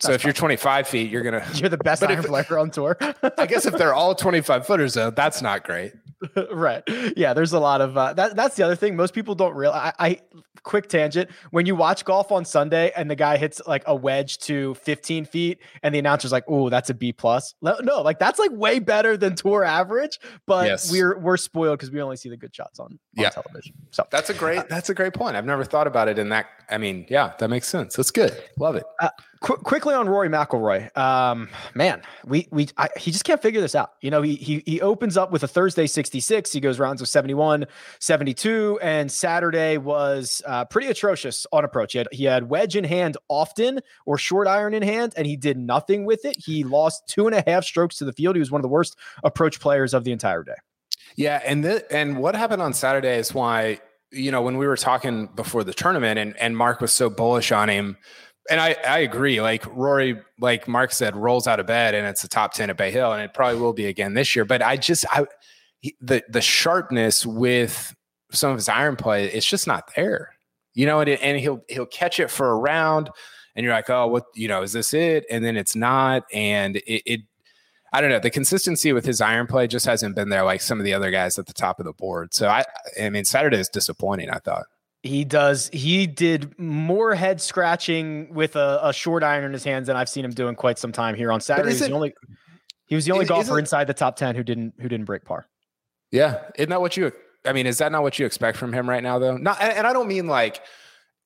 so 0.01 0.11
if 0.11 0.23
you're 0.23 0.33
25 0.33 0.87
feet, 0.87 1.11
you're 1.11 1.21
gonna 1.21 1.45
you're 1.55 1.69
the 1.69 1.77
best 1.77 2.03
iron 2.03 2.19
if, 2.19 2.25
player 2.25 2.57
on 2.57 2.71
tour. 2.71 2.97
I 3.37 3.45
guess 3.45 3.65
if 3.65 3.75
they're 3.75 3.93
all 3.93 4.15
25 4.15 4.65
footers, 4.65 4.93
though, 4.93 5.11
that's 5.11 5.41
not 5.41 5.63
great. 5.63 5.93
right. 6.51 6.83
Yeah. 7.15 7.33
There's 7.33 7.53
a 7.53 7.59
lot 7.59 7.81
of 7.81 7.97
uh, 7.97 8.13
that. 8.13 8.35
That's 8.35 8.55
the 8.55 8.63
other 8.63 8.75
thing. 8.75 8.95
Most 8.95 9.13
people 9.13 9.35
don't 9.35 9.55
realize. 9.55 9.93
I, 9.97 10.07
I 10.07 10.19
quick 10.63 10.87
tangent. 10.87 11.29
When 11.49 11.65
you 11.65 11.75
watch 11.75 12.05
golf 12.05 12.31
on 12.31 12.45
Sunday 12.45 12.91
and 12.95 13.09
the 13.09 13.15
guy 13.15 13.37
hits 13.37 13.61
like 13.65 13.83
a 13.87 13.95
wedge 13.95 14.37
to 14.39 14.75
15 14.75 15.25
feet, 15.25 15.59
and 15.83 15.93
the 15.93 15.99
announcer's 15.99 16.31
like, 16.31 16.43
"Oh, 16.47 16.69
that's 16.69 16.89
a 16.89 16.93
B 16.93 17.11
plus." 17.11 17.55
No, 17.61 18.01
like 18.01 18.19
that's 18.19 18.39
like 18.39 18.51
way 18.51 18.79
better 18.79 19.17
than 19.17 19.35
tour 19.35 19.63
average. 19.63 20.19
But 20.45 20.67
yes. 20.67 20.91
we're 20.91 21.17
we're 21.17 21.37
spoiled 21.37 21.79
because 21.79 21.91
we 21.91 22.01
only 22.01 22.17
see 22.17 22.29
the 22.29 22.37
good 22.37 22.55
shots 22.55 22.79
on, 22.79 22.85
on 22.85 22.99
yeah. 23.15 23.29
television. 23.29 23.73
So 23.91 24.05
that's 24.11 24.29
a 24.29 24.33
great 24.33 24.67
that's 24.69 24.89
a 24.89 24.93
great 24.93 25.13
point. 25.13 25.35
I've 25.35 25.45
never 25.45 25.63
thought 25.63 25.87
about 25.87 26.07
it 26.07 26.19
in 26.19 26.29
that. 26.29 26.47
I 26.69 26.77
mean, 26.77 27.05
yeah, 27.09 27.33
that 27.39 27.49
makes 27.49 27.67
sense. 27.67 27.95
That's 27.95 28.11
good. 28.11 28.41
Love 28.57 28.75
it. 28.75 28.83
Uh, 28.99 29.09
Qu- 29.41 29.57
quickly 29.57 29.95
on 29.95 30.07
Rory 30.07 30.29
McIlroy, 30.29 30.95
um, 30.95 31.49
man, 31.73 32.03
we 32.25 32.47
we 32.51 32.69
I, 32.77 32.89
he 32.95 33.09
just 33.09 33.23
can't 33.23 33.41
figure 33.41 33.59
this 33.59 33.73
out. 33.73 33.93
You 33.99 34.11
know, 34.11 34.21
he 34.21 34.35
he 34.35 34.61
he 34.67 34.81
opens 34.81 35.17
up 35.17 35.31
with 35.31 35.41
a 35.41 35.47
Thursday 35.47 35.87
66. 35.87 36.51
He 36.51 36.59
goes 36.59 36.77
rounds 36.77 37.01
of 37.01 37.07
71, 37.07 37.65
72, 37.97 38.79
and 38.83 39.11
Saturday 39.11 39.79
was 39.79 40.43
uh, 40.45 40.65
pretty 40.65 40.89
atrocious 40.89 41.47
on 41.51 41.65
approach. 41.65 41.93
He 41.93 41.97
had 41.97 42.07
he 42.11 42.25
had 42.25 42.49
wedge 42.49 42.75
in 42.75 42.83
hand 42.83 43.17
often 43.29 43.79
or 44.05 44.15
short 44.19 44.47
iron 44.47 44.75
in 44.75 44.83
hand, 44.83 45.13
and 45.17 45.25
he 45.25 45.37
did 45.37 45.57
nothing 45.57 46.05
with 46.05 46.23
it. 46.23 46.35
He 46.37 46.63
lost 46.63 47.07
two 47.07 47.25
and 47.25 47.35
a 47.35 47.43
half 47.47 47.63
strokes 47.63 47.97
to 47.97 48.05
the 48.05 48.13
field. 48.13 48.35
He 48.35 48.39
was 48.39 48.51
one 48.51 48.59
of 48.59 48.63
the 48.63 48.69
worst 48.69 48.95
approach 49.23 49.59
players 49.59 49.95
of 49.95 50.03
the 50.03 50.11
entire 50.11 50.43
day. 50.43 50.53
Yeah, 51.15 51.41
and 51.43 51.63
the, 51.63 51.91
and 51.91 52.17
what 52.17 52.35
happened 52.35 52.61
on 52.61 52.73
Saturday 52.73 53.17
is 53.17 53.33
why 53.33 53.79
you 54.11 54.29
know 54.29 54.43
when 54.43 54.57
we 54.57 54.67
were 54.67 54.77
talking 54.77 55.29
before 55.35 55.63
the 55.63 55.73
tournament, 55.73 56.19
and 56.19 56.37
and 56.37 56.55
Mark 56.55 56.79
was 56.79 56.93
so 56.93 57.09
bullish 57.09 57.51
on 57.51 57.69
him 57.69 57.97
and 58.49 58.59
I, 58.59 58.75
I 58.87 58.99
agree. 58.99 59.41
Like 59.41 59.65
Rory, 59.75 60.19
like 60.39 60.67
Mark 60.67 60.91
said, 60.91 61.15
rolls 61.15 61.47
out 61.47 61.59
of 61.59 61.67
bed 61.67 61.93
and 61.93 62.07
it's 62.07 62.23
a 62.23 62.27
top 62.27 62.53
10 62.53 62.69
at 62.69 62.77
Bay 62.77 62.91
Hill, 62.91 63.13
and 63.13 63.21
it 63.21 63.33
probably 63.33 63.59
will 63.59 63.73
be 63.73 63.85
again 63.85 64.13
this 64.13 64.35
year. 64.35 64.45
But 64.45 64.61
I 64.61 64.77
just 64.77 65.05
I 65.11 65.25
the 66.01 66.23
the 66.29 66.41
sharpness 66.41 67.25
with 67.25 67.95
some 68.31 68.51
of 68.51 68.57
his 68.57 68.69
iron 68.69 68.95
play, 68.95 69.25
it's 69.25 69.45
just 69.45 69.67
not 69.67 69.93
there. 69.95 70.33
You 70.73 70.85
know, 70.85 71.01
and, 71.01 71.09
it, 71.09 71.19
and 71.21 71.37
he'll 71.39 71.61
he'll 71.67 71.85
catch 71.85 72.19
it 72.19 72.31
for 72.31 72.51
a 72.51 72.55
round, 72.55 73.09
and 73.55 73.63
you're 73.63 73.73
like, 73.73 73.89
oh, 73.89 74.07
what 74.07 74.25
you 74.35 74.47
know, 74.47 74.61
is 74.61 74.73
this 74.73 74.93
it? 74.93 75.25
And 75.29 75.43
then 75.43 75.57
it's 75.57 75.75
not, 75.75 76.23
and 76.33 76.77
it, 76.77 77.03
it 77.05 77.21
I 77.93 77.99
don't 77.99 78.09
know. 78.09 78.19
The 78.19 78.29
consistency 78.29 78.93
with 78.93 79.05
his 79.05 79.19
iron 79.19 79.47
play 79.47 79.67
just 79.67 79.85
hasn't 79.85 80.15
been 80.15 80.29
there 80.29 80.43
like 80.43 80.61
some 80.61 80.79
of 80.79 80.85
the 80.85 80.93
other 80.93 81.11
guys 81.11 81.37
at 81.37 81.45
the 81.45 81.53
top 81.53 81.79
of 81.79 81.85
the 81.85 81.93
board. 81.93 82.33
So 82.33 82.47
I, 82.47 82.63
I 83.01 83.09
mean, 83.09 83.25
Saturday 83.25 83.57
is 83.57 83.69
disappointing. 83.69 84.29
I 84.29 84.39
thought. 84.39 84.65
He 85.03 85.25
does. 85.25 85.69
He 85.73 86.05
did 86.05 86.57
more 86.59 87.15
head 87.15 87.41
scratching 87.41 88.31
with 88.33 88.55
a, 88.55 88.79
a, 88.83 88.93
short 88.93 89.23
iron 89.23 89.45
in 89.45 89.53
his 89.53 89.63
hands 89.63 89.87
than 89.87 89.95
I've 89.95 90.09
seen 90.09 90.23
him 90.23 90.31
do 90.31 90.47
in 90.47 90.55
quite 90.55 90.77
some 90.77 90.91
time 90.91 91.15
here 91.15 91.31
on 91.31 91.41
Saturday. 91.41 91.71
He's 91.71 91.81
only. 91.89 92.13
He 92.85 92.95
was 92.95 93.05
the 93.05 93.11
only 93.13 93.23
Is- 93.23 93.29
golfer 93.29 93.57
inside 93.57 93.85
the 93.85 93.95
top 93.95 94.15
ten 94.15 94.35
who 94.35 94.43
didn't 94.43 94.75
who 94.79 94.87
didn't 94.87 95.05
break 95.05 95.25
par. 95.25 95.47
Yeah, 96.11 96.43
isn't 96.55 96.69
that 96.69 96.81
what 96.81 96.97
you? 96.97 97.11
I 97.45 97.53
mean, 97.53 97.65
is 97.65 97.79
that 97.79 97.91
not 97.91 98.03
what 98.03 98.19
you 98.19 98.25
expect 98.25 98.57
from 98.57 98.73
him 98.73 98.87
right 98.87 99.01
now, 99.01 99.17
though? 99.17 99.37
Not, 99.37 99.57
and 99.59 99.73
and 99.73 99.87
I 99.87 99.93
don't 99.93 100.07
mean 100.07 100.27
like, 100.27 100.61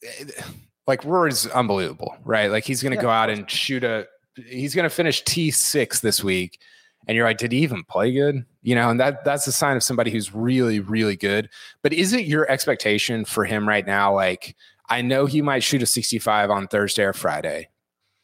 eh, 0.04 0.26
like 0.88 1.04
Rory's 1.04 1.46
unbelievable, 1.48 2.16
right? 2.24 2.50
Like 2.50 2.64
he's 2.64 2.82
going 2.82 2.92
to 2.92 2.98
Yeah, 2.98 3.02
go 3.02 3.10
out 3.10 3.30
and 3.30 3.50
shoot 3.50 3.84
a. 3.84 4.08
He's 4.48 4.74
going 4.74 4.84
to 4.84 4.90
finish 4.90 5.24
T 5.24 5.52
six 5.52 6.00
this 6.00 6.24
week, 6.24 6.60
and 7.08 7.16
you're 7.16 7.26
like, 7.26 7.38
did 7.38 7.52
he 7.52 7.60
even 7.60 7.84
play 7.84 8.12
good? 8.12 8.46
You 8.62 8.76
know, 8.76 8.90
and 8.90 9.00
that 9.00 9.24
that's 9.26 9.48
a 9.48 9.52
sign 9.52 9.76
of 9.76 9.84
somebody 9.84 10.12
who's 10.12 10.34
really, 10.34 10.80
really 10.80 11.16
good. 11.16 11.50
But 11.82 11.94
is 11.94 12.14
it 12.14 12.26
your 12.26 12.50
expectation 12.50 13.26
for 13.26 13.46
him 13.46 13.68
right 13.68 13.86
now? 13.86 14.14
Like, 14.14 14.56
I 14.90 15.02
know 15.02 15.26
he 15.26 15.42
might 15.42 15.64
shoot 15.64 15.82
a 15.82 15.86
65 15.86 16.50
on 16.50 16.68
Thursday 16.68 17.04
or 17.04 17.14
Friday, 17.14 17.70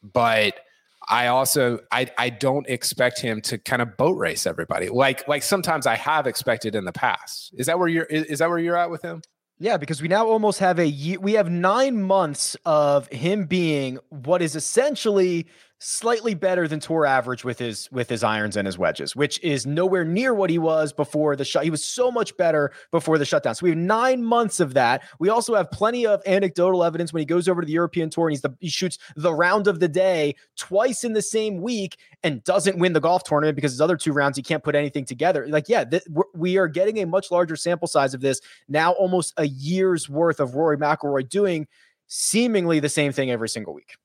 but 0.02 0.60
I 1.08 1.28
also 1.28 1.80
I 1.90 2.08
I 2.18 2.30
don't 2.30 2.68
expect 2.68 3.20
him 3.20 3.40
to 3.42 3.58
kind 3.58 3.82
of 3.82 3.96
boat 3.96 4.16
race 4.18 4.46
everybody 4.46 4.88
like 4.88 5.26
like 5.26 5.42
sometimes 5.42 5.86
I 5.86 5.96
have 5.96 6.26
expected 6.26 6.74
in 6.74 6.84
the 6.84 6.92
past. 6.92 7.52
Is 7.54 7.66
that 7.66 7.78
where 7.78 7.88
you're 7.88 8.04
is, 8.04 8.24
is 8.26 8.38
that 8.38 8.48
where 8.48 8.58
you're 8.58 8.76
at 8.76 8.90
with 8.90 9.02
him? 9.02 9.22
Yeah, 9.58 9.76
because 9.76 10.02
we 10.02 10.08
now 10.08 10.26
almost 10.26 10.58
have 10.58 10.78
a 10.78 10.86
year. 10.86 11.20
We 11.20 11.34
have 11.34 11.50
nine 11.50 12.02
months 12.02 12.56
of 12.64 13.06
him 13.08 13.46
being 13.46 13.98
what 14.08 14.42
is 14.42 14.56
essentially 14.56 15.46
slightly 15.82 16.32
better 16.34 16.68
than 16.68 16.78
tour 16.78 17.04
average 17.04 17.44
with 17.44 17.58
his 17.58 17.90
with 17.90 18.08
his 18.08 18.22
irons 18.22 18.56
and 18.56 18.66
his 18.66 18.78
wedges, 18.78 19.16
which 19.16 19.40
is 19.42 19.66
nowhere 19.66 20.04
near 20.04 20.32
what 20.32 20.48
he 20.48 20.58
was 20.58 20.92
before 20.92 21.34
the 21.34 21.44
shut. 21.44 21.64
He 21.64 21.70
was 21.70 21.84
so 21.84 22.10
much 22.10 22.36
better 22.36 22.72
before 22.92 23.18
the 23.18 23.24
shutdown. 23.24 23.56
So 23.56 23.64
we 23.64 23.70
have 23.70 23.78
nine 23.78 24.22
months 24.22 24.60
of 24.60 24.74
that. 24.74 25.02
We 25.18 25.28
also 25.28 25.56
have 25.56 25.70
plenty 25.72 26.06
of 26.06 26.22
anecdotal 26.24 26.84
evidence 26.84 27.12
when 27.12 27.20
he 27.20 27.26
goes 27.26 27.48
over 27.48 27.60
to 27.60 27.66
the 27.66 27.72
European 27.72 28.10
tour 28.10 28.28
and 28.28 28.32
he's 28.32 28.42
the 28.42 28.54
he 28.60 28.68
shoots 28.68 28.98
the 29.16 29.34
round 29.34 29.66
of 29.66 29.80
the 29.80 29.88
day 29.88 30.36
twice 30.56 31.02
in 31.02 31.14
the 31.14 31.22
same 31.22 31.60
week 31.60 31.98
and 32.22 32.44
doesn't 32.44 32.78
win 32.78 32.92
the 32.92 33.00
golf 33.00 33.24
tournament 33.24 33.56
because 33.56 33.72
his 33.72 33.80
other 33.80 33.96
two 33.96 34.12
rounds 34.12 34.36
he 34.36 34.42
can't 34.42 34.62
put 34.62 34.76
anything 34.76 35.04
together. 35.04 35.48
Like, 35.48 35.68
yeah, 35.68 35.84
th- 35.84 36.04
we 36.32 36.58
are 36.58 36.68
getting 36.68 37.00
a 37.00 37.06
much 37.06 37.32
larger 37.32 37.56
sample 37.56 37.88
size 37.88 38.14
of 38.14 38.20
this 38.20 38.40
now, 38.68 38.92
almost 38.92 39.34
a 39.36 39.48
year's 39.48 40.08
worth 40.08 40.38
of 40.38 40.54
Rory 40.54 40.76
McIlroy 40.76 41.28
doing 41.28 41.66
seemingly 42.06 42.78
the 42.78 42.88
same 42.88 43.10
thing 43.10 43.30
every 43.30 43.48
single 43.48 43.74
week. 43.74 43.96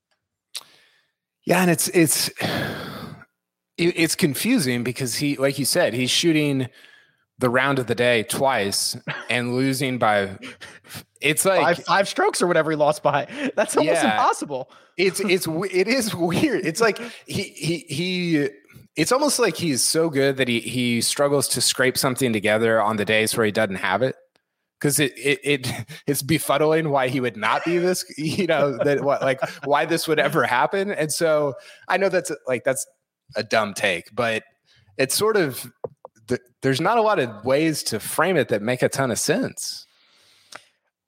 Yeah, 1.47 1.61
and 1.61 1.71
it's 1.71 1.87
it's 1.89 2.29
it's 3.77 4.15
confusing 4.15 4.83
because 4.83 5.15
he 5.15 5.37
like 5.37 5.57
you 5.57 5.63
said, 5.65 5.93
he's 5.93 6.11
shooting 6.11 6.67
the 7.39 7.49
round 7.49 7.79
of 7.79 7.87
the 7.87 7.95
day 7.95 8.23
twice 8.23 8.97
and 9.29 9.55
losing 9.55 9.97
by 9.97 10.37
it's 11.21 11.45
like 11.45 11.77
five, 11.77 11.85
five 11.85 12.07
strokes 12.09 12.41
or 12.41 12.47
whatever 12.47 12.69
he 12.71 12.75
lost 12.75 13.01
by. 13.01 13.27
That's 13.55 13.77
almost 13.77 14.03
Yeah. 14.03 14.11
impossible. 14.11 14.69
it's 14.97 15.21
it's 15.21 15.47
it 15.47 15.87
is 15.87 16.13
weird. 16.29 16.65
It's 16.65 16.81
like 16.81 16.99
he 17.25 17.43
he 17.43 17.77
he. 17.87 18.49
It's 18.97 19.11
almost 19.13 19.39
like 19.39 19.55
he's 19.55 19.81
so 19.83 20.09
good 20.09 20.35
that 20.37 20.47
he 20.49 20.59
he 20.59 20.99
struggles 21.01 21.47
to 21.49 21.61
scrape 21.61 21.97
something 21.97 22.33
together 22.33 22.81
on 22.81 22.97
the 22.97 23.05
days 23.05 23.37
where 23.37 23.45
he 23.45 23.51
doesn't 23.53 23.75
have 23.75 24.01
it. 24.01 24.15
Because 24.79 24.99
it, 24.99 25.13
it 25.17 25.39
it 25.43 25.71
it's 26.07 26.21
befuddling 26.21 26.89
why 26.89 27.07
he 27.07 27.19
would 27.19 27.37
not 27.37 27.65
be 27.65 27.77
this, 27.77 28.05
you 28.17 28.47
know, 28.47 28.77
that 28.83 29.01
what 29.01 29.21
like 29.21 29.39
why 29.63 29.85
this 29.85 30.07
would 30.07 30.19
ever 30.19 30.43
happen. 30.43 30.91
And 30.91 31.11
so 31.11 31.55
I 31.87 31.97
know 31.97 32.09
that's 32.09 32.31
like 32.47 32.63
that's 32.63 32.85
a 33.35 33.43
dumb 33.43 33.73
take, 33.73 34.13
but 34.15 34.43
it's 34.97 35.15
sort 35.15 35.37
of 35.37 35.71
th- 36.27 36.41
there's 36.61 36.81
not 36.81 36.97
a 36.97 37.01
lot 37.01 37.19
of 37.19 37.45
ways 37.45 37.83
to 37.83 37.99
frame 37.99 38.37
it 38.37 38.49
that 38.49 38.61
make 38.61 38.81
a 38.81 38.89
ton 38.89 39.11
of 39.11 39.19
sense. 39.19 39.85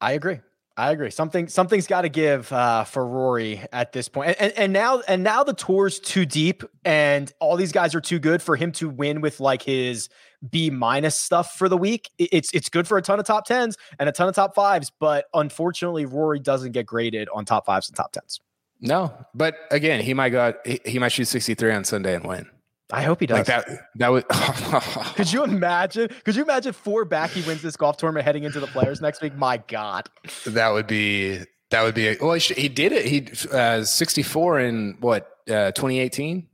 I 0.02 0.14
agree. 0.14 0.40
I 0.80 0.92
agree. 0.92 1.10
Something 1.10 1.50
something's 1.50 1.88
got 1.88 2.04
to 2.04 2.10
give 2.10 2.54
uh, 2.54 2.86
for 2.86 3.06
Rory 3.06 3.62
at 3.74 3.92
this 3.92 4.08
point. 4.08 4.30
And, 4.30 4.38
and 4.40 4.54
and 4.58 4.74
now 4.74 5.02
and 5.10 5.24
now 5.26 5.44
the 5.44 5.54
tour's 5.54 6.00
too 6.00 6.26
deep, 6.26 6.64
and 6.86 7.32
all 7.42 7.58
these 7.58 7.74
guys 7.74 7.94
are 7.96 8.02
too 8.02 8.18
good 8.18 8.42
for 8.42 8.56
him 8.56 8.72
to 8.74 8.88
win 8.88 9.20
with 9.20 9.42
like 9.42 9.62
his 9.62 10.08
B 10.50 10.70
minus 10.70 11.18
stuff 11.18 11.56
for 11.58 11.68
the 11.68 11.78
week. 11.78 12.10
It's 12.18 12.54
it's 12.54 12.70
good 12.70 12.88
for 12.88 12.98
a 12.98 13.02
ton 13.02 13.20
of 13.20 13.26
top 13.26 13.46
tens 13.46 13.78
and 14.00 14.08
a 14.08 14.12
ton 14.12 14.30
of 14.30 14.36
top 14.36 14.56
fives, 14.56 14.92
but 15.00 15.26
unfortunately, 15.34 16.06
Rory 16.06 16.40
doesn't 16.40 16.72
get 16.72 16.86
graded 16.86 17.28
on 17.34 17.46
top 17.46 17.66
fives 17.66 17.90
and 17.90 17.96
top 17.96 18.12
tens. 18.12 18.40
No, 18.82 19.14
but 19.34 19.56
again, 19.72 20.02
he 20.02 20.14
might 20.14 20.30
go 20.30 20.40
out, 20.40 20.56
he, 20.66 20.80
he 20.86 21.00
might 21.00 21.12
shoot 21.12 21.26
63 21.26 21.74
on 21.74 21.84
Sunday 21.84 22.16
and 22.16 22.26
win. 22.26 22.48
I 22.92 23.04
hope 23.04 23.20
he 23.20 23.28
does. 23.28 23.38
Like 23.38 23.48
that 23.48 23.68
that 23.96 24.10
would 24.10 24.28
Could 25.16 25.32
you 25.32 25.44
imagine? 25.44 26.10
Could 26.24 26.36
you 26.36 26.44
imagine 26.44 26.74
four 26.74 27.06
back 27.06 27.30
he 27.32 27.42
wins 27.48 27.62
this 27.62 27.76
golf 27.76 27.98
tournament 27.98 28.26
heading 28.26 28.44
into 28.44 28.60
the 28.60 28.68
players 28.68 29.00
next 29.02 29.22
week? 29.22 29.36
My 29.36 29.58
God. 29.68 30.10
that 30.46 30.70
would 30.70 30.88
be 30.88 31.40
that 31.70 31.84
would 31.84 31.94
be 31.94 32.18
well 32.20 32.34
he, 32.34 32.54
he 32.56 32.68
did 32.68 32.92
it 32.92 33.06
he 33.06 33.28
uh 33.52 33.84
64 33.84 34.60
in 34.62 34.98
what 35.02 35.30
uh 35.48 35.72
2018 35.72 36.48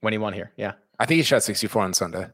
When 0.00 0.12
he 0.12 0.18
won 0.18 0.34
here. 0.34 0.52
Yeah. 0.56 0.72
I 0.98 1.06
think 1.06 1.16
he 1.16 1.22
shot 1.22 1.42
64 1.42 1.82
on 1.82 1.94
Sunday. 1.94 2.26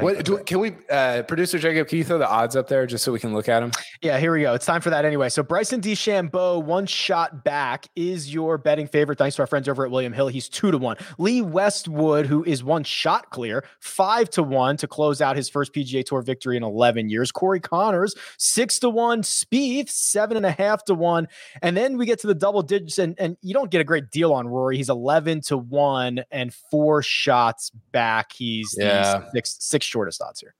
What 0.00 0.24
do, 0.24 0.38
can 0.38 0.58
we 0.58 0.72
uh 0.90 1.22
producer 1.22 1.58
Jacob 1.58 1.86
can 1.86 1.98
you 1.98 2.04
throw 2.04 2.18
the 2.18 2.28
odds 2.28 2.56
up 2.56 2.66
there 2.68 2.84
just 2.86 3.04
so 3.04 3.12
we 3.12 3.20
can 3.20 3.32
look 3.32 3.48
at 3.48 3.60
them? 3.60 3.70
Yeah, 4.02 4.18
here 4.18 4.32
we 4.32 4.42
go. 4.42 4.54
It's 4.54 4.66
time 4.66 4.80
for 4.80 4.90
that 4.90 5.04
anyway. 5.04 5.28
So 5.28 5.42
Bryson 5.42 5.80
DeChambeau, 5.80 6.62
one 6.64 6.86
shot 6.86 7.44
back, 7.44 7.86
is 7.94 8.32
your 8.34 8.58
betting 8.58 8.86
favorite. 8.88 9.18
Thanks 9.18 9.36
to 9.36 9.42
our 9.42 9.46
friends 9.46 9.68
over 9.68 9.84
at 9.84 9.90
William 9.92 10.12
Hill. 10.12 10.28
He's 10.28 10.48
two 10.48 10.70
to 10.72 10.78
one. 10.78 10.96
Lee 11.18 11.42
Westwood, 11.42 12.26
who 12.26 12.42
is 12.44 12.64
one 12.64 12.82
shot 12.82 13.30
clear, 13.30 13.64
five 13.78 14.28
to 14.30 14.42
one 14.42 14.76
to 14.78 14.88
close 14.88 15.20
out 15.20 15.36
his 15.36 15.48
first 15.48 15.72
PGA 15.72 16.04
Tour 16.04 16.22
victory 16.22 16.56
in 16.56 16.64
11 16.64 17.08
years. 17.08 17.30
Corey 17.30 17.60
Conners, 17.60 18.14
six 18.36 18.78
to 18.80 18.90
one. 18.90 19.22
Spieth, 19.22 19.90
seven 19.90 20.36
and 20.36 20.44
a 20.44 20.50
half 20.50 20.84
to 20.86 20.94
one. 20.94 21.28
And 21.62 21.76
then 21.76 21.96
we 21.98 22.06
get 22.06 22.18
to 22.20 22.26
the 22.26 22.34
double 22.34 22.62
digits, 22.62 22.98
and, 22.98 23.14
and 23.18 23.36
you 23.42 23.54
don't 23.54 23.70
get 23.70 23.80
a 23.80 23.84
great 23.84 24.10
deal 24.10 24.32
on 24.32 24.48
Rory. 24.48 24.76
He's 24.76 24.88
11 24.90 25.42
to 25.42 25.56
one 25.56 26.24
and 26.32 26.52
four 26.52 27.02
shots 27.02 27.70
back. 27.92 28.32
He's 28.32 28.74
Yeah. 28.76 29.18
the 29.32 29.42
six, 29.44 29.58
six 29.84 29.90
shortest 29.90 30.22
odds 30.22 30.40
here. 30.40 30.54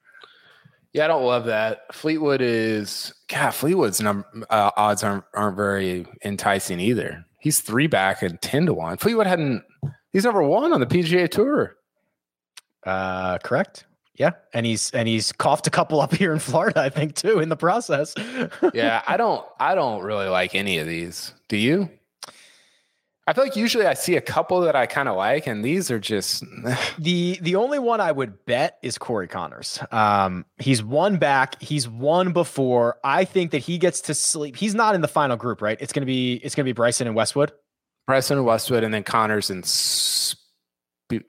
Yeah, 0.93 1.07
I 1.07 1.09
don't 1.09 1.25
love 1.25 1.47
that. 1.47 1.93
Fleetwood 1.93 2.41
is 2.41 3.13
God. 3.29 3.51
Fleetwood's 3.51 4.01
num- 4.01 4.25
uh, 4.49 4.71
odds 4.77 5.03
aren't 5.03 5.25
aren't 5.35 5.57
very 5.57 6.07
enticing 6.25 6.79
either. 6.79 7.25
He's 7.41 7.61
three 7.61 7.89
back 7.89 8.23
and 8.23 8.41
ten 8.41 8.67
to 8.67 8.75
one. 8.75 8.97
Fleetwood 8.97 9.27
hadn't. 9.27 9.65
He's 10.13 10.25
number 10.25 10.43
one 10.43 10.73
on 10.73 10.81
the 10.81 10.87
PGA 10.87 11.29
Tour. 11.29 11.77
Uh, 12.85 13.39
correct. 13.39 13.87
Yeah, 14.17 14.31
and 14.53 14.65
he's 14.65 14.93
and 14.93 15.09
he's 15.09 15.33
coughed 15.33 15.67
a 15.67 15.71
couple 15.71 16.01
up 16.01 16.15
here 16.21 16.33
in 16.33 16.39
Florida, 16.39 16.81
I 16.81 16.91
think, 16.91 17.17
too, 17.17 17.41
in 17.41 17.49
the 17.49 17.57
process. 17.57 18.15
Yeah, 18.73 19.03
I 19.07 19.17
don't. 19.17 19.45
I 19.59 19.75
don't 19.75 20.03
really 20.05 20.29
like 20.29 20.55
any 20.55 20.79
of 20.79 20.87
these. 20.87 21.35
Do 21.49 21.57
you? 21.57 21.91
I 23.27 23.33
feel 23.33 23.45
like 23.45 23.57
usually 23.57 23.87
I 23.87 23.95
see 23.95 24.17
a 24.17 24.21
couple 24.21 24.61
that 24.63 24.77
I 24.77 24.85
kind 24.85 25.09
of 25.09 25.17
like, 25.17 25.47
and 25.47 25.65
these 25.65 25.91
are 25.91 25.99
just. 25.99 26.45
the 26.99 27.39
the 27.41 27.57
only 27.57 27.79
one 27.79 28.01
I 28.01 28.13
would 28.13 28.45
bet 28.45 28.79
is 28.83 28.99
Corey 28.99 29.29
Conners. 29.29 29.81
Um, 29.91 30.45
he's 30.59 30.83
one 30.83 31.17
back. 31.17 31.61
He's 31.63 31.89
won 31.89 32.33
before. 32.35 32.99
I 33.03 33.25
think 33.25 33.53
that 33.53 33.59
he 33.63 33.79
gets 33.79 34.03
to 34.03 34.15
sleep. 34.15 34.57
He's 34.57 34.75
not 34.75 34.95
in 34.95 35.01
the 35.01 35.09
final 35.09 35.37
group, 35.39 35.63
right? 35.63 35.79
It's 35.81 35.93
gonna 35.93 36.05
be 36.07 36.35
it's 36.35 36.55
gonna 36.55 36.65
be 36.65 36.73
Bryson 36.73 37.07
and 37.07 37.17
Westwood. 37.17 37.53
Preston 38.07 38.45
Westwood, 38.45 38.85
and 38.85 38.93
then 38.93 39.03
Conners 39.03 39.49
and 39.49 39.65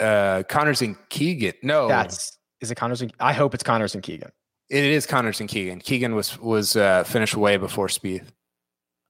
uh, 0.01 0.43
Conners 0.49 0.81
and 0.81 0.97
Keegan. 1.09 1.53
No, 1.63 1.87
That's 1.87 2.37
is 2.61 2.71
it 2.71 2.75
Conners 2.75 3.01
and 3.01 3.13
I 3.19 3.33
hope 3.33 3.53
it's 3.53 3.63
Conners 3.63 3.93
and 3.93 4.03
Keegan. 4.03 4.31
it 4.69 4.83
is 4.83 5.05
Conners 5.05 5.39
and 5.39 5.47
Keegan. 5.47 5.79
Keegan 5.79 6.15
was 6.15 6.37
was 6.39 6.75
uh, 6.75 7.03
finished 7.05 7.35
way 7.35 7.55
before 7.57 7.87
Spieth. 7.87 8.27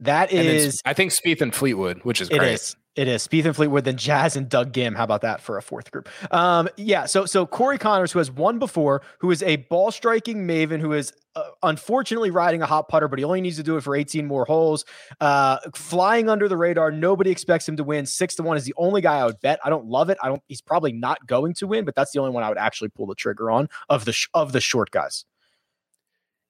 That 0.02 0.32
And 0.32 0.74
I 0.86 0.94
think 0.94 1.12
Spieth 1.12 1.42
and 1.42 1.54
Fleetwood, 1.56 2.02
which 2.04 2.20
is 2.22 2.30
It 2.30 2.40
great. 2.40 2.54
is. 2.54 2.76
It 2.96 3.10
is. 3.10 3.28
Spieth 3.28 3.46
and 3.46 3.56
Fleetwood, 3.56 3.84
then 3.84 3.98
Jazz 3.98 4.38
and 4.38 4.48
Doug 4.48 4.72
Ghim. 4.72 4.96
How 4.96 5.04
about 5.04 5.22
that 5.22 5.42
for 5.42 5.58
a 5.58 5.62
fourth 5.62 5.92
group? 5.92 6.08
Um, 6.32 6.70
yeah. 6.78 7.06
So 7.06 7.26
so 7.26 7.46
Corey 7.46 7.78
Conners, 7.78 8.12
who 8.14 8.20
has 8.20 8.32
won 8.32 8.58
before, 8.58 9.02
who 9.20 9.32
is 9.32 9.44
a 9.44 9.58
ball 9.58 9.92
striking 9.92 10.48
maven, 10.48 10.80
who 10.80 10.94
is 10.94 11.12
uh, 11.36 11.44
unfortunately 11.64 12.30
riding 12.32 12.62
a 12.62 12.66
hot 12.66 12.88
putter, 12.88 13.10
but 13.10 13.20
he 13.20 13.26
only 13.26 13.42
needs 13.42 13.58
to 13.58 13.64
do 13.64 13.76
it 13.76 13.82
for 13.82 13.96
18 13.98 14.26
more 14.26 14.46
holes. 14.46 14.86
Uh, 15.20 15.58
flying 15.76 16.30
under 16.30 16.48
the 16.48 16.56
radar. 16.56 16.90
Nobody 16.90 17.32
expects 17.32 17.68
him 17.68 17.76
to 17.78 17.84
win. 17.84 18.06
Six 18.06 18.36
to 18.36 18.44
one 18.44 18.56
is 18.56 18.64
the 18.64 18.74
only 18.78 19.02
guy 19.02 19.18
I 19.20 19.26
would 19.26 19.42
bet. 19.42 19.60
I 19.64 19.70
don't 19.70 19.88
love 19.88 20.10
it. 20.10 20.18
I 20.24 20.28
don't. 20.30 20.42
He's 20.48 20.62
probably 20.62 20.94
not 20.94 21.26
going 21.28 21.54
to 21.56 21.68
win, 21.68 21.84
but 21.84 21.96
that's 21.96 22.12
the 22.12 22.20
only 22.20 22.32
one 22.32 22.44
I 22.44 22.50
would 22.50 22.58
actually 22.58 22.90
pull 22.90 23.08
the 23.08 23.16
trigger 23.16 23.52
on 23.52 23.68
of 23.90 24.06
the 24.06 24.14
sh- 24.14 24.28
of 24.34 24.52
the 24.54 24.62
short 24.62 24.92
guys. 24.92 25.26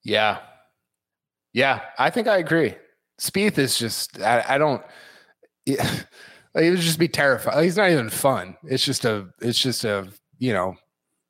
Yeah, 0.03 0.39
yeah, 1.53 1.81
I 1.97 2.12
think 2.12 2.27
I 2.27 2.38
agree. 2.38 2.75
Spieth 3.19 3.58
is 3.58 3.78
just 3.78 4.21
I, 4.21 4.43
I 4.47 4.58
don't. 4.58 4.82
Yeah, 5.65 5.84
like, 6.54 6.65
it 6.65 6.69
would 6.71 6.80
just 6.80 6.99
be 6.99 7.08
terrifying. 7.08 7.63
He's 7.63 7.78
not 7.78 7.89
even 7.89 8.10
fun. 8.10 8.56
It's 8.63 8.86
just 8.86 9.06
a 9.06 9.28
it's 9.41 9.60
just 9.60 9.84
a 9.84 10.08
you 10.39 10.54
know 10.54 10.75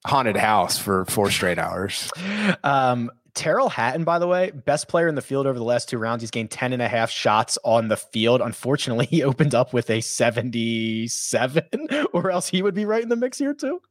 haunted 0.06 0.38
house 0.38 0.78
for 0.78 1.06
four 1.06 1.30
straight 1.32 1.60
hours. 1.60 2.12
Um, 2.64 3.12
Tyrrell 3.36 3.70
Hatton, 3.70 4.06
by 4.06 4.18
the 4.18 4.28
way, 4.28 4.52
best 4.52 4.88
player 4.88 5.10
in 5.10 5.16
the 5.16 5.22
field 5.22 5.46
over 5.46 5.60
the 5.60 5.66
last 5.66 5.90
two 5.90 5.98
rounds. 5.98 6.24
He's 6.24 6.32
gained 6.32 6.52
10 6.52 6.72
and 6.74 6.82
a 6.82 6.88
half 6.88 7.12
shots 7.12 7.58
on 7.66 7.90
the 7.90 7.98
field. 7.98 8.42
Unfortunately, 8.42 9.06
he 9.12 9.24
opened 9.24 9.54
up 9.54 9.74
with 9.74 9.90
a 9.90 10.00
77, 10.00 11.64
or 12.14 12.32
else 12.32 12.48
he 12.48 12.64
would 12.64 12.74
be 12.74 12.86
right 12.86 13.04
in 13.04 13.10
the 13.10 13.16
mix 13.18 13.38
here, 13.38 13.54
too. 13.54 13.82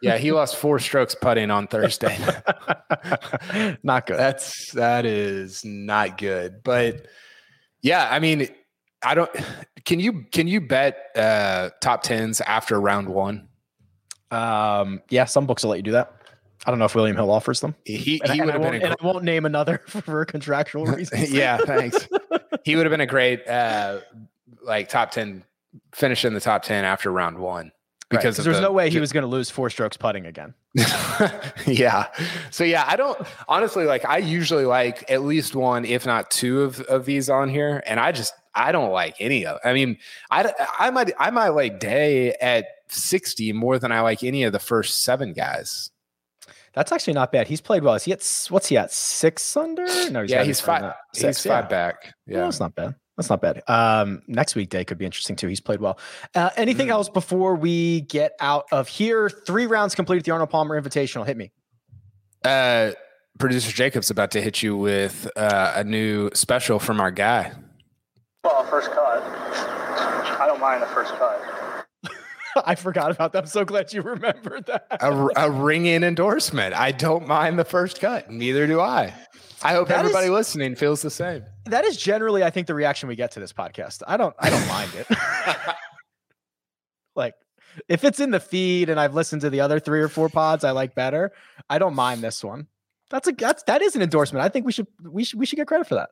Yeah, 0.00 0.18
he 0.18 0.30
lost 0.30 0.56
four 0.56 0.78
strokes 0.78 1.16
putting 1.16 1.50
on 1.50 1.66
Thursday. 1.66 2.16
Not 3.82 4.06
good. 4.06 4.18
That's 4.18 4.70
that 4.72 5.04
is 5.04 5.64
not 5.64 6.16
good. 6.16 6.62
But 6.62 7.06
yeah, 7.82 8.08
I 8.10 8.18
mean, 8.18 8.48
I 9.04 9.14
don't. 9.14 9.30
Can 9.84 10.00
you 10.00 10.24
can 10.32 10.46
you 10.46 10.60
bet 10.60 10.96
uh 11.16 11.70
top 11.80 12.02
tens 12.02 12.40
after 12.40 12.80
round 12.80 13.08
one? 13.08 13.48
Um, 14.30 15.02
yeah, 15.10 15.26
some 15.26 15.46
books 15.46 15.62
will 15.62 15.70
let 15.70 15.76
you 15.76 15.82
do 15.82 15.92
that. 15.92 16.12
I 16.64 16.70
don't 16.70 16.78
know 16.78 16.84
if 16.84 16.94
William 16.94 17.16
Hill 17.16 17.30
offers 17.30 17.60
them. 17.60 17.74
He 17.84 17.96
he 17.96 18.20
would 18.20 18.28
have 18.28 18.62
been 18.62 18.62
won't, 18.62 18.82
and 18.84 18.96
I 18.98 19.04
won't 19.04 19.24
name 19.24 19.44
another 19.44 19.78
for 19.86 20.24
contractual 20.24 20.86
reasons. 20.86 21.32
yeah, 21.32 21.58
thanks. 21.58 22.08
he 22.64 22.76
would 22.76 22.86
have 22.86 22.90
been 22.90 23.00
a 23.00 23.06
great 23.06 23.46
uh 23.48 24.00
like 24.62 24.88
top 24.88 25.10
10 25.10 25.42
finish 25.92 26.24
in 26.24 26.34
the 26.34 26.40
top 26.40 26.62
10 26.62 26.84
after 26.84 27.10
round 27.10 27.36
1 27.36 27.72
because 28.18 28.38
of 28.38 28.44
there's 28.44 28.56
the- 28.58 28.62
no 28.62 28.72
way 28.72 28.90
he 28.90 29.00
was 29.00 29.12
going 29.12 29.22
to 29.22 29.28
lose 29.28 29.50
four 29.50 29.68
strokes 29.70 29.96
putting 29.96 30.26
again. 30.26 30.54
yeah. 31.66 32.06
So 32.50 32.64
yeah, 32.64 32.84
I 32.86 32.96
don't 32.96 33.18
honestly 33.48 33.84
like 33.84 34.04
I 34.04 34.18
usually 34.18 34.64
like 34.64 35.04
at 35.10 35.22
least 35.22 35.54
one 35.54 35.84
if 35.84 36.06
not 36.06 36.30
two 36.30 36.62
of 36.62 36.80
of 36.82 37.04
these 37.04 37.28
on 37.30 37.48
here 37.48 37.82
and 37.86 37.98
I 38.00 38.12
just 38.12 38.34
I 38.54 38.72
don't 38.72 38.90
like 38.90 39.16
any 39.20 39.46
of. 39.46 39.58
I 39.64 39.72
mean, 39.72 39.98
I 40.30 40.52
I 40.78 40.90
might 40.90 41.12
I 41.18 41.30
might 41.30 41.50
like 41.50 41.78
Day 41.80 42.32
at 42.34 42.66
60 42.88 43.52
more 43.54 43.78
than 43.78 43.92
I 43.92 44.00
like 44.00 44.22
any 44.22 44.44
of 44.44 44.52
the 44.52 44.58
first 44.58 45.02
7 45.04 45.32
guys. 45.32 45.90
That's 46.74 46.90
actually 46.90 47.12
not 47.14 47.32
bad. 47.32 47.48
He's 47.48 47.60
played 47.60 47.82
well. 47.82 47.94
Is 47.94 48.04
he 48.04 48.12
at 48.12 48.46
what's 48.48 48.68
he 48.68 48.78
at 48.78 48.90
six 48.92 49.56
under? 49.58 49.84
No, 50.10 50.22
yeah, 50.22 50.42
he's 50.42 50.58
five 50.60 50.80
that. 50.82 50.96
he's 51.12 51.20
Six, 51.22 51.44
five 51.46 51.68
back. 51.68 52.14
Yeah, 52.26 52.38
Yeah. 52.38 52.44
that's 52.44 52.60
not 52.60 52.74
bad. 52.74 52.94
That's 53.22 53.30
not 53.30 53.40
bad. 53.40 53.62
Um, 53.68 54.22
next 54.26 54.56
week 54.56 54.68
day 54.68 54.84
could 54.84 54.98
be 54.98 55.04
interesting 55.04 55.36
too. 55.36 55.46
He's 55.46 55.60
played 55.60 55.80
well. 55.80 55.96
Uh, 56.34 56.50
anything 56.56 56.88
Mm. 56.88 56.92
else 56.92 57.08
before 57.08 57.54
we 57.54 58.00
get 58.00 58.32
out 58.40 58.64
of 58.72 58.88
here? 58.88 59.30
Three 59.30 59.66
rounds 59.68 59.94
completed. 59.94 60.24
The 60.24 60.32
Arnold 60.32 60.50
Palmer 60.50 60.80
Invitational. 60.80 61.24
Hit 61.24 61.36
me. 61.36 61.52
Uh, 62.44 62.90
producer 63.38 63.70
Jacob's 63.70 64.10
about 64.10 64.32
to 64.32 64.42
hit 64.42 64.60
you 64.60 64.76
with 64.76 65.28
uh, 65.36 65.74
a 65.76 65.84
new 65.84 66.30
special 66.34 66.80
from 66.80 67.00
our 67.00 67.12
guy. 67.12 67.52
Well, 68.42 68.64
first 68.64 68.90
cut. 68.90 69.22
I 69.22 70.44
don't 70.48 70.60
mind 70.60 70.82
the 70.82 70.86
first 70.86 71.12
cut. 71.14 71.40
I 72.66 72.74
forgot 72.74 73.12
about 73.12 73.32
that. 73.34 73.44
I'm 73.44 73.46
so 73.46 73.64
glad 73.64 73.92
you 73.92 74.02
remembered 74.02 74.66
that. 74.66 74.88
A, 75.00 75.28
a 75.36 75.48
ring 75.48 75.86
in 75.86 76.02
endorsement. 76.02 76.74
I 76.74 76.90
don't 76.90 77.28
mind 77.28 77.56
the 77.56 77.64
first 77.64 78.00
cut. 78.00 78.32
Neither 78.32 78.66
do 78.66 78.80
I. 78.80 79.14
I 79.64 79.72
hope 79.74 79.88
That 79.88 80.00
everybody 80.00 80.26
is- 80.26 80.32
listening 80.32 80.74
feels 80.76 81.02
the 81.02 81.10
same. 81.10 81.44
that 81.66 81.84
is 81.84 81.96
generally, 81.96 82.42
I 82.42 82.50
think, 82.50 82.66
the 82.66 82.74
reaction 82.74 83.08
we 83.08 83.16
get 83.16 83.32
to 83.32 83.40
this 83.40 83.52
podcast. 83.52 84.02
I 84.06 84.16
don't, 84.16 84.34
I 84.38 84.50
don't 84.50 84.66
mind 84.68 84.90
it. 84.94 85.06
like, 87.14 87.34
if 87.88 88.04
it's 88.04 88.20
in 88.20 88.30
the 88.30 88.40
feed 88.40 88.90
and 88.90 88.98
I've 89.00 89.14
listened 89.14 89.42
to 89.42 89.50
the 89.50 89.60
other 89.60 89.80
three 89.80 90.00
or 90.00 90.08
four 90.08 90.28
pods 90.28 90.64
I 90.64 90.72
like 90.72 90.94
better, 90.94 91.32
I 91.70 91.78
don't 91.78 91.94
mind 91.94 92.22
this 92.22 92.42
one. 92.44 92.66
That's 93.10 93.28
a 93.28 93.32
that's 93.32 93.62
that 93.64 93.82
is 93.82 93.94
an 93.96 94.02
endorsement. 94.02 94.44
I 94.44 94.48
think 94.48 94.64
we 94.66 94.72
should 94.72 94.86
we 95.02 95.24
should 95.24 95.38
we 95.38 95.44
should 95.46 95.56
get 95.56 95.66
credit 95.66 95.86
for 95.86 95.94
that. 95.96 96.10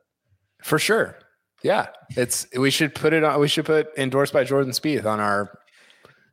For 0.63 0.77
sure. 0.79 1.17
Yeah. 1.63 1.87
It's 2.11 2.47
we 2.57 2.69
should 2.71 2.93
put 2.95 3.13
it 3.13 3.23
on 3.23 3.39
we 3.39 3.47
should 3.47 3.65
put 3.65 3.89
endorsed 3.97 4.33
by 4.33 4.43
Jordan 4.43 4.71
Spieth 4.71 5.05
on 5.05 5.19
our 5.19 5.51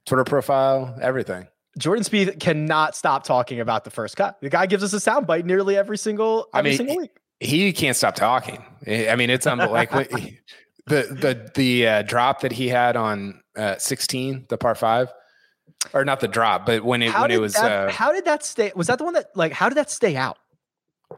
Twitter 0.07 0.25
profile, 0.25 0.97
everything. 1.01 1.49
Jordan 1.79 2.05
Spieth 2.05 2.39
cannot 2.41 2.97
stop 2.97 3.25
talking 3.25 3.61
about 3.61 3.85
the 3.85 3.91
first 3.91 4.17
cut. 4.17 4.39
The 4.41 4.51
guy 4.51 4.67
gives 4.67 4.83
us 4.83 4.93
a 4.93 4.97
soundbite 4.97 5.45
nearly 5.45 5.77
every 5.77 5.97
single 5.97 6.49
I 6.53 6.63
mean, 6.63 6.77
single 6.77 6.97
week. 6.97 7.17
He 7.41 7.73
can't 7.73 7.97
stop 7.97 8.17
talking. 8.17 8.65
I 8.87 9.15
mean, 9.17 9.31
it's 9.31 9.47
unbelievable. 9.47 9.97
like 9.97 10.11
the 10.87 11.03
the 11.11 11.51
the 11.55 11.87
uh, 11.87 12.03
drop 12.03 12.41
that 12.41 12.53
he 12.53 12.69
had 12.69 12.97
on 12.97 13.41
uh, 13.57 13.77
16, 13.79 14.47
the 14.49 14.59
par 14.59 14.75
5 14.75 15.13
or 15.93 16.05
not 16.05 16.21
the 16.21 16.29
drop, 16.29 16.67
but 16.67 16.85
when 16.85 17.03
it 17.03 17.11
How 17.11 17.23
when 17.23 17.31
it 17.31 17.41
was 17.41 17.55
that, 17.55 17.89
uh, 17.89 17.91
how 17.91 18.13
did 18.13 18.25
that 18.25 18.45
stay? 18.45 18.73
Was 18.75 18.89
that 18.89 18.99
the 18.99 19.05
one 19.05 19.15
that 19.15 19.27
like 19.35 19.53
how 19.53 19.69
did 19.69 19.77
that 19.77 19.91
stay 19.91 20.17
out? 20.17 20.39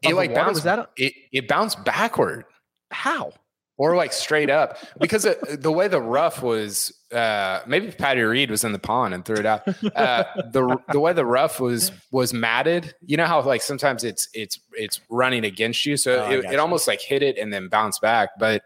it 0.02 0.14
like 0.14 0.34
bounced 0.34 0.54
Was 0.54 0.64
that 0.64 0.78
a- 0.78 0.88
it, 0.96 1.14
it 1.32 1.48
bounced 1.48 1.84
backward. 1.84 2.44
How? 2.90 3.32
Or 3.80 3.96
like 3.96 4.12
straight 4.12 4.50
up. 4.50 4.76
Because 5.00 5.24
it, 5.24 5.62
the 5.62 5.72
way 5.72 5.88
the 5.88 6.02
rough 6.02 6.42
was 6.42 6.92
uh 7.12 7.60
maybe 7.66 7.90
patty 7.90 8.20
reed 8.20 8.50
was 8.50 8.62
in 8.62 8.72
the 8.72 8.78
pond 8.78 9.14
and 9.14 9.24
threw 9.24 9.36
it 9.36 9.46
out. 9.46 9.66
Uh 9.96 10.24
the 10.52 10.76
the 10.92 11.00
way 11.00 11.14
the 11.14 11.24
rough 11.24 11.60
was 11.60 11.90
was 12.12 12.34
matted 12.34 12.94
you 13.06 13.16
know 13.16 13.24
how 13.24 13.40
like 13.40 13.62
sometimes 13.62 14.04
it's 14.04 14.28
it's 14.34 14.60
it's 14.74 15.00
running 15.08 15.44
against 15.46 15.86
you? 15.86 15.96
So 15.96 16.24
Oh, 16.24 16.30
it, 16.30 16.44
it 16.44 16.58
almost 16.58 16.86
like 16.86 17.00
hit 17.00 17.22
it 17.22 17.38
and 17.38 17.50
then 17.52 17.68
bounced 17.68 18.02
back 18.02 18.30
but 18.38 18.62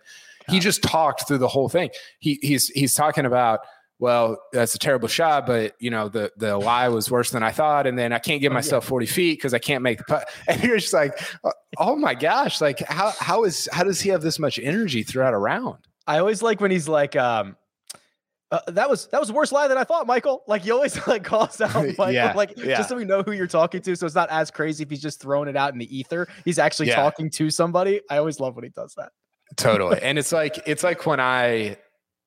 he 0.50 0.58
just 0.60 0.82
talked 0.82 1.26
through 1.26 1.38
the 1.38 1.48
whole 1.48 1.70
thing. 1.70 1.88
He 2.18 2.38
he's 2.42 2.68
he's 2.68 2.94
talking 2.94 3.24
about 3.24 3.60
well, 3.98 4.36
that's 4.52 4.74
a 4.74 4.78
terrible 4.78 5.08
shot, 5.08 5.46
but 5.46 5.74
you 5.78 5.90
know 5.90 6.08
the 6.08 6.32
the 6.36 6.56
lie 6.58 6.88
was 6.88 7.10
worse 7.10 7.30
than 7.30 7.42
I 7.42 7.50
thought, 7.52 7.86
and 7.86 7.98
then 7.98 8.12
I 8.12 8.18
can't 8.18 8.40
give 8.40 8.52
Oh, 8.52 8.54
myself 8.54 8.84
forty 8.84 9.06
feet 9.06 9.38
because 9.38 9.54
I 9.54 9.58
can't 9.58 9.82
make 9.82 9.98
the 9.98 10.04
putt. 10.04 10.28
And 10.48 10.62
you're 10.62 10.78
just 10.78 10.92
like, 10.92 11.18
oh 11.78 11.96
my 11.96 12.14
gosh, 12.14 12.60
like 12.60 12.80
how 12.80 13.12
how 13.18 13.44
is 13.44 13.68
how 13.72 13.84
does 13.84 14.00
he 14.00 14.10
have 14.10 14.22
this 14.22 14.38
much 14.38 14.58
energy 14.58 15.02
throughout 15.02 15.32
a 15.34 15.38
round? 15.38 15.78
I 16.06 16.18
always 16.18 16.42
like 16.42 16.60
when 16.60 16.70
he's 16.70 16.88
like, 16.88 17.16
um, 17.16 17.56
uh, 18.50 18.60
that 18.68 18.90
was 18.90 19.06
that 19.08 19.20
was 19.20 19.32
worse 19.32 19.52
lie 19.52 19.68
than 19.68 19.78
I 19.78 19.84
thought, 19.84 20.06
Michael. 20.06 20.42
Like 20.46 20.62
he 20.62 20.70
always 20.70 21.06
like 21.06 21.24
calls 21.24 21.60
out 21.60 21.74
Michael, 21.98 22.10
Yeah, 22.12 22.32
like 22.34 22.52
yeah. 22.58 22.76
just 22.76 22.88
so 22.90 22.96
we 22.96 23.04
know 23.04 23.22
who 23.22 23.32
you're 23.32 23.46
talking 23.46 23.80
to, 23.82 23.96
so 23.96 24.06
it's 24.06 24.14
not 24.14 24.28
as 24.30 24.50
crazy 24.50 24.82
if 24.82 24.90
he's 24.90 25.00
just 25.02 25.20
throwing 25.20 25.48
it 25.48 25.56
out 25.56 25.72
in 25.72 25.78
the 25.78 25.96
ether. 25.96 26.28
He's 26.44 26.58
actually 26.58 26.88
Yeah. 26.88 26.96
talking 26.96 27.30
to 27.30 27.48
somebody. 27.50 28.00
I 28.10 28.18
always 28.18 28.40
love 28.40 28.54
when 28.56 28.64
he 28.64 28.70
does 28.70 28.94
that. 28.96 29.10
Totally. 29.56 30.00
and 30.02 30.18
it's 30.18 30.32
like 30.32 30.58
it's 30.66 30.82
like 30.82 31.06
when 31.06 31.20
I 31.20 31.52
you- 31.52 31.76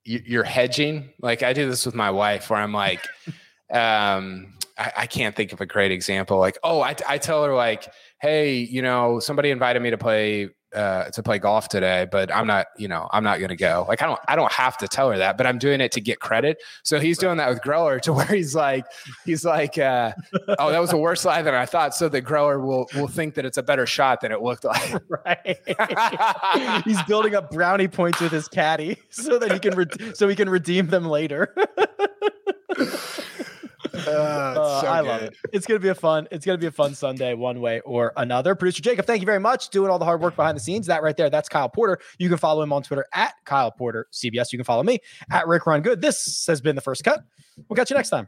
you're 0.07 0.43
hedging. 0.43 1.09
Like 1.21 1.43
I 1.43 1.53
do 1.53 1.69
this 1.69 1.85
with 1.85 1.95
my 1.95 2.11
wife 2.11 2.49
where 2.49 2.59
I'm 2.59 2.73
like, 2.73 3.05
um, 3.71 4.53
I, 4.77 4.91
I 4.97 5.07
can't 5.07 5.35
think 5.35 5.51
of 5.53 5.61
a 5.61 5.65
great 5.65 5.91
example. 5.91 6.37
Like, 6.37 6.57
oh, 6.63 6.81
I, 6.81 6.95
I 7.07 7.17
tell 7.17 7.43
her 7.43 7.53
like, 7.53 7.91
hey, 8.21 8.55
you 8.55 8.81
know, 8.81 9.19
somebody 9.19 9.51
invited 9.51 9.81
me 9.81 9.89
to 9.89 9.97
play 9.97 10.49
uh 10.77 11.09
to 11.09 11.23
play 11.23 11.39
golf 11.39 11.67
today, 11.67 12.07
but 12.09 12.33
I'm 12.33 12.47
not, 12.47 12.67
you 12.77 12.87
know, 12.87 13.09
I'm 13.11 13.23
not 13.23 13.39
gonna 13.39 13.55
go. 13.55 13.85
Like 13.87 14.01
I 14.01 14.05
don't 14.05 14.19
I 14.27 14.35
don't 14.35 14.51
have 14.51 14.77
to 14.77 14.87
tell 14.87 15.09
her 15.09 15.17
that, 15.17 15.37
but 15.37 15.47
I'm 15.47 15.57
doing 15.57 15.81
it 15.81 15.91
to 15.93 16.01
get 16.01 16.19
credit. 16.19 16.61
So 16.83 16.99
he's 16.99 17.17
doing 17.17 17.37
that 17.37 17.49
with 17.49 17.61
Greller 17.61 17.99
to 18.01 18.13
where 18.13 18.25
he's 18.25 18.55
like, 18.55 18.85
he's 19.25 19.43
like, 19.43 19.77
uh, 19.77 20.11
oh, 20.59 20.71
that 20.71 20.79
was 20.79 20.93
a 20.93 20.97
worse 20.97 21.25
lie 21.25 21.41
than 21.41 21.55
I 21.55 21.65
thought. 21.65 21.95
So 21.95 22.07
the 22.09 22.21
Greller 22.21 22.61
will 22.63 22.87
will 22.95 23.07
think 23.07 23.33
that 23.35 23.45
it's 23.45 23.57
a 23.57 23.63
better 23.63 23.85
shot 23.85 24.21
than 24.21 24.31
it 24.31 24.41
looked 24.41 24.63
like. 24.63 24.77
Right. 25.25 25.57
he's 26.83 27.01
building 27.03 27.33
up 27.33 27.49
brownie 27.51 27.87
points 27.87 28.19
with 28.19 28.31
his 28.31 28.47
caddy 28.47 28.97
so 29.09 29.39
that 29.39 29.51
he 29.51 29.59
can 29.59 29.75
re- 29.75 30.13
so 30.13 30.27
he 30.27 30.35
can 30.35 30.49
redeem 30.49 30.87
them 30.87 31.05
later. 31.05 31.53
Uh, 34.07 34.81
I 34.85 35.01
love 35.01 35.21
it. 35.21 35.35
It's 35.51 35.65
gonna 35.65 35.79
be 35.79 35.89
a 35.89 35.95
fun. 35.95 36.27
It's 36.31 36.45
gonna 36.45 36.57
be 36.57 36.67
a 36.67 36.71
fun 36.71 36.95
Sunday, 36.95 37.33
one 37.33 37.61
way 37.61 37.79
or 37.81 38.13
another. 38.17 38.55
Producer 38.55 38.81
Jacob, 38.81 39.05
thank 39.05 39.21
you 39.21 39.25
very 39.25 39.39
much, 39.39 39.69
doing 39.69 39.89
all 39.89 39.99
the 39.99 40.05
hard 40.05 40.21
work 40.21 40.35
behind 40.35 40.55
the 40.55 40.61
scenes. 40.61 40.87
That 40.87 41.03
right 41.03 41.15
there, 41.15 41.29
that's 41.29 41.49
Kyle 41.49 41.69
Porter. 41.69 41.99
You 42.17 42.29
can 42.29 42.37
follow 42.37 42.61
him 42.63 42.73
on 42.73 42.83
Twitter 42.83 43.05
at 43.13 43.33
Kyle 43.45 43.71
Porter 43.71 44.07
CBS. 44.11 44.51
You 44.51 44.57
can 44.57 44.63
follow 44.63 44.83
me 44.83 44.99
at 45.31 45.47
Rick 45.47 45.65
Run 45.65 45.81
Good. 45.81 46.01
This 46.01 46.45
has 46.47 46.61
been 46.61 46.75
the 46.75 46.81
first 46.81 47.03
cut. 47.03 47.23
We'll 47.67 47.75
catch 47.75 47.89
you 47.89 47.95
next 47.95 48.09
time. 48.09 48.27